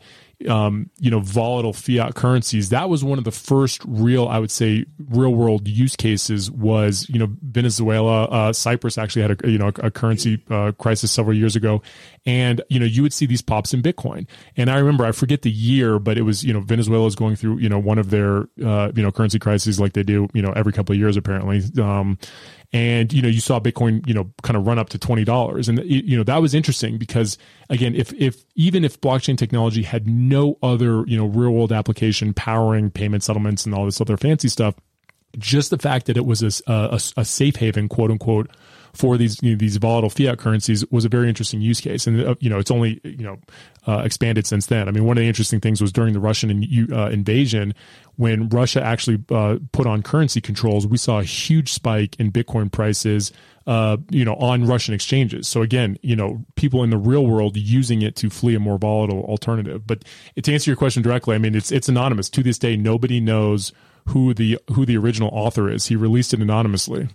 um, 0.49 0.90
you 0.99 1.11
know 1.11 1.20
volatile 1.20 1.72
fiat 1.72 2.14
currencies 2.14 2.68
that 2.68 2.88
was 2.88 3.03
one 3.03 3.18
of 3.18 3.25
the 3.25 3.31
first 3.31 3.83
real 3.87 4.29
i 4.29 4.38
would 4.38 4.51
say 4.51 4.85
real 5.09 5.35
world 5.35 5.66
use 5.66 5.96
cases 5.96 6.51
was 6.51 7.09
you 7.09 7.18
know 7.18 7.29
venezuela 7.42 8.25
uh, 8.25 8.53
cyprus 8.53 8.99
actually 8.99 9.22
had 9.22 9.31
a 9.42 9.51
you 9.51 9.59
know 9.59 9.68
a, 9.68 9.87
a 9.87 9.90
currency 9.90 10.42
uh, 10.51 10.72
crisis 10.72 11.11
several 11.11 11.37
years 11.37 11.57
ago 11.57 11.81
and 12.27 12.61
you 12.68 12.79
know 12.79 12.87
you 12.87 13.03
would 13.03 13.12
see 13.12 13.25
these 13.25 13.40
pops 13.40 13.72
in 13.72 13.83
bitcoin 13.83 14.27
and 14.57 14.70
i 14.70 14.79
remember 14.79 15.07
i 15.07 15.12
forget 15.12 15.42
the 15.42 15.51
year 15.51 15.99
but 15.99 16.18
it 16.18 16.22
was 16.22 16.44
you 16.44 16.53
know 16.53 16.61
venezuela 16.61 17.07
is 17.07 17.16
going 17.16 17.35
through 17.35 17.59
you 17.59 17.68
know 17.68 17.79
one 17.79 17.99
of 17.99 18.11
their 18.11 18.46
uh, 18.64 18.92
you 18.94 19.03
know 19.03 19.11
currency 19.11 19.38
crises 19.38 19.81
like 19.81 19.94
they 19.94 20.03
do 20.03 20.29
you 20.35 20.42
know 20.42 20.53
every 20.53 20.72
couple 20.72 20.92
of 20.92 20.99
years 20.99 21.16
apparently 21.16 21.62
um, 21.83 22.18
and 22.72 23.12
you 23.12 23.22
know 23.22 23.29
you 23.29 23.40
saw 23.40 23.59
bitcoin 23.59 24.07
you 24.07 24.14
know 24.14 24.31
kind 24.42 24.57
of 24.57 24.66
run 24.66 24.79
up 24.79 24.88
to 24.88 24.99
$20 24.99 25.68
and 25.68 25.83
you 25.85 26.16
know 26.16 26.25
that 26.25 26.42
was 26.42 26.55
interesting 26.55 26.99
because 26.99 27.38
again 27.70 27.94
if 27.94 28.12
if 28.14 28.44
even 28.55 28.85
if 28.85 29.01
blockchain 29.01 29.38
technology 29.38 29.83
had 29.83 30.07
no 30.28 30.58
other 30.62 31.04
you 31.06 31.16
know 31.16 31.26
real 31.26 31.50
world 31.50 31.72
application 31.72 32.34
powering 32.34 32.90
payment 32.90 33.22
settlements 33.22 33.66
and 33.66 33.74
all 33.74 33.84
this 33.84 34.00
other 34.00 34.16
fancy 34.16 34.48
stuff. 34.48 34.74
Just 35.38 35.70
the 35.70 35.78
fact 35.78 36.06
that 36.06 36.16
it 36.16 36.24
was 36.24 36.42
a, 36.42 36.62
a, 36.66 37.00
a 37.18 37.24
safe 37.24 37.56
haven 37.56 37.88
quote 37.88 38.10
unquote 38.10 38.50
for 38.96 39.16
these 39.16 39.42
you 39.42 39.52
know, 39.52 39.56
these 39.56 39.76
volatile 39.76 40.11
fiat 40.11 40.38
currencies 40.38 40.85
was 40.90 41.04
a 41.04 41.09
very 41.09 41.28
interesting 41.28 41.61
use 41.61 41.80
case, 41.80 42.06
and 42.06 42.20
uh, 42.20 42.35
you 42.40 42.48
know 42.48 42.59
it's 42.59 42.70
only 42.70 43.00
you 43.04 43.24
know 43.24 43.38
uh, 43.87 44.02
expanded 44.04 44.46
since 44.46 44.66
then. 44.66 44.88
I 44.88 44.90
mean, 44.90 45.04
one 45.04 45.16
of 45.16 45.22
the 45.22 45.28
interesting 45.28 45.61
things 45.61 45.80
was 45.80 45.92
during 45.92 46.14
the 46.14 46.20
Russian 46.20 46.50
in, 46.50 46.92
uh, 46.92 47.09
invasion, 47.09 47.74
when 48.16 48.48
Russia 48.48 48.82
actually 48.82 49.22
uh, 49.30 49.59
put 49.72 49.87
on 49.87 50.02
currency 50.02 50.40
controls, 50.40 50.87
we 50.87 50.96
saw 50.96 51.18
a 51.18 51.24
huge 51.24 51.72
spike 51.72 52.16
in 52.18 52.32
Bitcoin 52.32 52.72
prices. 52.72 53.32
Uh, 53.66 53.96
you 54.11 54.24
know, 54.24 54.37
on 54.37 54.64
Russian 54.64 54.94
exchanges. 54.94 55.48
So 55.48 55.61
again, 55.61 55.98
you 56.00 56.14
know, 56.14 56.44
people 56.54 56.85
in 56.85 56.90
the 56.90 56.96
real 56.96 57.26
world 57.26 57.56
using 57.56 58.00
it 58.00 58.14
to 58.14 58.30
flee 58.30 58.54
a 58.54 58.61
more 58.61 58.78
volatile 58.78 59.24
alternative. 59.24 59.85
But 59.85 60.04
to 60.40 60.52
answer 60.52 60.70
your 60.70 60.76
question 60.76 61.02
directly, 61.02 61.35
I 61.35 61.38
mean, 61.38 61.56
it's 61.56 61.72
it's 61.72 61.88
anonymous 61.88 62.30
to 62.30 62.44
this 62.44 62.61
day. 62.61 62.76
Nobody 62.76 63.18
knows 63.18 63.72
who 64.11 64.35
the 64.35 64.61
who 64.72 64.87
the 64.87 64.96
original 64.96 65.30
author 65.32 65.68
is. 65.68 65.87
He 65.87 65.96
released 65.96 66.32
it 66.32 66.38
anonymously. 66.38 67.09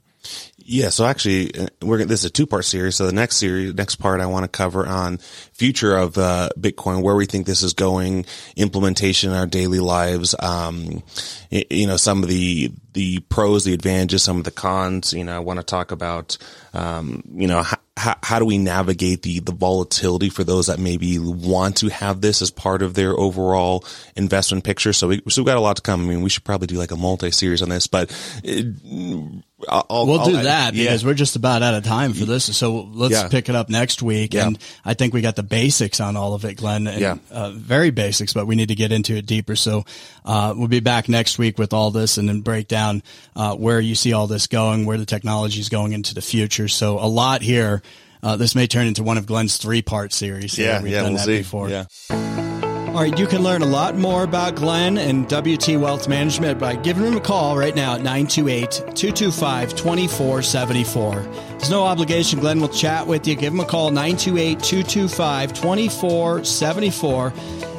Yeah, 0.57 0.89
so 0.89 1.05
actually, 1.05 1.53
uh, 1.57 1.67
we're 1.81 2.05
this 2.05 2.21
is 2.21 2.25
a 2.25 2.29
two 2.29 2.45
part 2.45 2.65
series. 2.65 2.95
So 2.95 3.05
the 3.05 3.13
next 3.13 3.37
series, 3.37 3.73
next 3.73 3.95
part, 3.95 4.21
I 4.21 4.27
want 4.27 4.43
to 4.43 4.47
cover 4.47 4.85
on 4.85 5.17
future 5.17 5.97
of 5.97 6.17
uh, 6.17 6.49
Bitcoin, 6.57 7.01
where 7.01 7.15
we 7.15 7.25
think 7.25 7.45
this 7.45 7.63
is 7.63 7.73
going, 7.73 8.25
implementation 8.55 9.31
in 9.31 9.35
our 9.35 9.47
daily 9.47 9.79
lives. 9.79 10.35
Um, 10.39 11.03
you 11.49 11.87
know, 11.87 11.97
some 11.97 12.21
of 12.21 12.29
the 12.29 12.71
the 12.93 13.19
pros, 13.21 13.63
the 13.63 13.73
advantages, 13.73 14.23
some 14.23 14.37
of 14.37 14.43
the 14.43 14.51
cons. 14.51 15.13
You 15.13 15.23
know, 15.23 15.35
I 15.35 15.39
want 15.39 15.59
to 15.59 15.65
talk 15.65 15.91
about, 15.91 16.37
um, 16.73 17.23
you 17.33 17.47
know, 17.47 17.63
how, 17.97 18.15
how 18.21 18.39
do 18.39 18.45
we 18.45 18.57
navigate 18.57 19.23
the 19.23 19.39
the 19.39 19.53
volatility 19.53 20.29
for 20.29 20.43
those 20.43 20.67
that 20.67 20.79
maybe 20.79 21.17
want 21.17 21.77
to 21.77 21.89
have 21.89 22.21
this 22.21 22.41
as 22.41 22.51
part 22.51 22.81
of 22.81 22.93
their 22.93 23.17
overall 23.17 23.83
investment 24.15 24.63
picture? 24.63 24.93
So 24.93 25.07
we 25.07 25.21
so 25.27 25.41
we've 25.41 25.47
got 25.47 25.57
a 25.57 25.61
lot 25.61 25.77
to 25.77 25.81
come. 25.81 26.05
I 26.05 26.07
mean, 26.07 26.21
we 26.21 26.29
should 26.29 26.43
probably 26.43 26.67
do 26.67 26.77
like 26.77 26.91
a 26.91 26.97
multi 26.97 27.31
series 27.31 27.63
on 27.63 27.69
this, 27.69 27.87
but. 27.87 28.11
It, 28.43 29.43
I'll, 29.67 30.07
we'll 30.07 30.19
I'll, 30.19 30.25
do 30.25 30.43
that 30.43 30.73
yeah. 30.73 30.83
because 30.83 31.05
we're 31.05 31.13
just 31.13 31.35
about 31.35 31.61
out 31.61 31.73
of 31.73 31.83
time 31.83 32.13
for 32.13 32.25
this. 32.25 32.55
So 32.55 32.89
let's 32.93 33.13
yeah. 33.13 33.27
pick 33.27 33.49
it 33.49 33.55
up 33.55 33.69
next 33.69 34.01
week. 34.01 34.33
Yeah. 34.33 34.47
And 34.47 34.59
I 34.85 34.93
think 34.93 35.13
we 35.13 35.21
got 35.21 35.35
the 35.35 35.43
basics 35.43 35.99
on 35.99 36.15
all 36.15 36.33
of 36.33 36.45
it, 36.45 36.57
Glenn. 36.57 36.87
And, 36.87 36.99
yeah. 36.99 37.17
Uh, 37.29 37.51
very 37.51 37.91
basics, 37.91 38.33
but 38.33 38.47
we 38.47 38.55
need 38.55 38.69
to 38.69 38.75
get 38.75 38.91
into 38.91 39.15
it 39.15 39.25
deeper. 39.25 39.55
So 39.55 39.85
uh, 40.25 40.53
we'll 40.55 40.67
be 40.67 40.79
back 40.79 41.09
next 41.09 41.37
week 41.37 41.57
with 41.57 41.73
all 41.73 41.91
this 41.91 42.17
and 42.17 42.27
then 42.27 42.41
break 42.41 42.67
down 42.67 43.03
uh, 43.35 43.55
where 43.55 43.79
you 43.79 43.95
see 43.95 44.13
all 44.13 44.27
this 44.27 44.47
going, 44.47 44.85
where 44.85 44.97
the 44.97 45.05
technology 45.05 45.59
is 45.59 45.69
going 45.69 45.93
into 45.93 46.13
the 46.13 46.21
future. 46.21 46.67
So 46.67 46.99
a 46.99 47.07
lot 47.07 47.41
here. 47.41 47.81
Uh, 48.23 48.35
this 48.35 48.53
may 48.53 48.67
turn 48.67 48.85
into 48.85 49.01
one 49.01 49.17
of 49.17 49.25
Glenn's 49.25 49.57
three 49.57 49.81
part 49.81 50.13
series. 50.13 50.55
Yeah, 50.55 50.81
We've 50.83 50.91
yeah, 50.91 51.01
done 51.01 51.13
we'll 51.13 51.17
that 51.17 51.25
see. 51.25 51.37
before. 51.39 51.69
Yeah. 51.69 52.50
All 52.91 52.97
right, 52.97 53.17
you 53.17 53.25
can 53.25 53.41
learn 53.41 53.61
a 53.61 53.65
lot 53.65 53.95
more 53.95 54.23
about 54.23 54.55
Glenn 54.55 54.97
and 54.97 55.23
WT 55.31 55.79
Wealth 55.79 56.09
Management 56.09 56.59
by 56.59 56.75
giving 56.75 57.05
him 57.05 57.15
a 57.15 57.21
call 57.21 57.57
right 57.57 57.73
now 57.73 57.93
at 57.93 58.01
928 58.01 58.69
225 58.69 59.69
2474. 59.69 61.11
There's 61.21 61.69
no 61.69 61.85
obligation. 61.85 62.41
Glenn 62.41 62.59
will 62.59 62.67
chat 62.67 63.07
with 63.07 63.25
you. 63.25 63.35
Give 63.35 63.53
him 63.53 63.61
a 63.61 63.65
call 63.65 63.91
928 63.91 64.59
225 64.59 65.53
2474. 65.53 67.33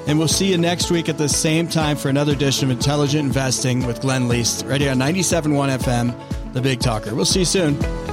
And 0.07 0.19
we'll 0.19 0.29
see 0.29 0.51
you 0.51 0.57
next 0.57 0.91
week 0.91 1.11
at 1.11 1.19
the 1.19 1.29
same 1.29 1.69
time 1.69 1.99
for 1.99 2.09
another 2.09 2.33
edition 2.33 2.71
of 2.71 2.79
Intelligent 2.79 3.27
Investing 3.27 3.87
with 3.87 4.01
Glenn 4.01 4.29
Leest, 4.29 4.65
right 4.65 4.81
here 4.81 4.93
on 4.93 4.97
97.1 4.97 5.79
FM, 5.79 6.53
The 6.55 6.63
Big 6.63 6.81
Talker. 6.81 7.15
We'll 7.15 7.27
see 7.27 7.41
you 7.41 7.45
soon. 7.45 8.12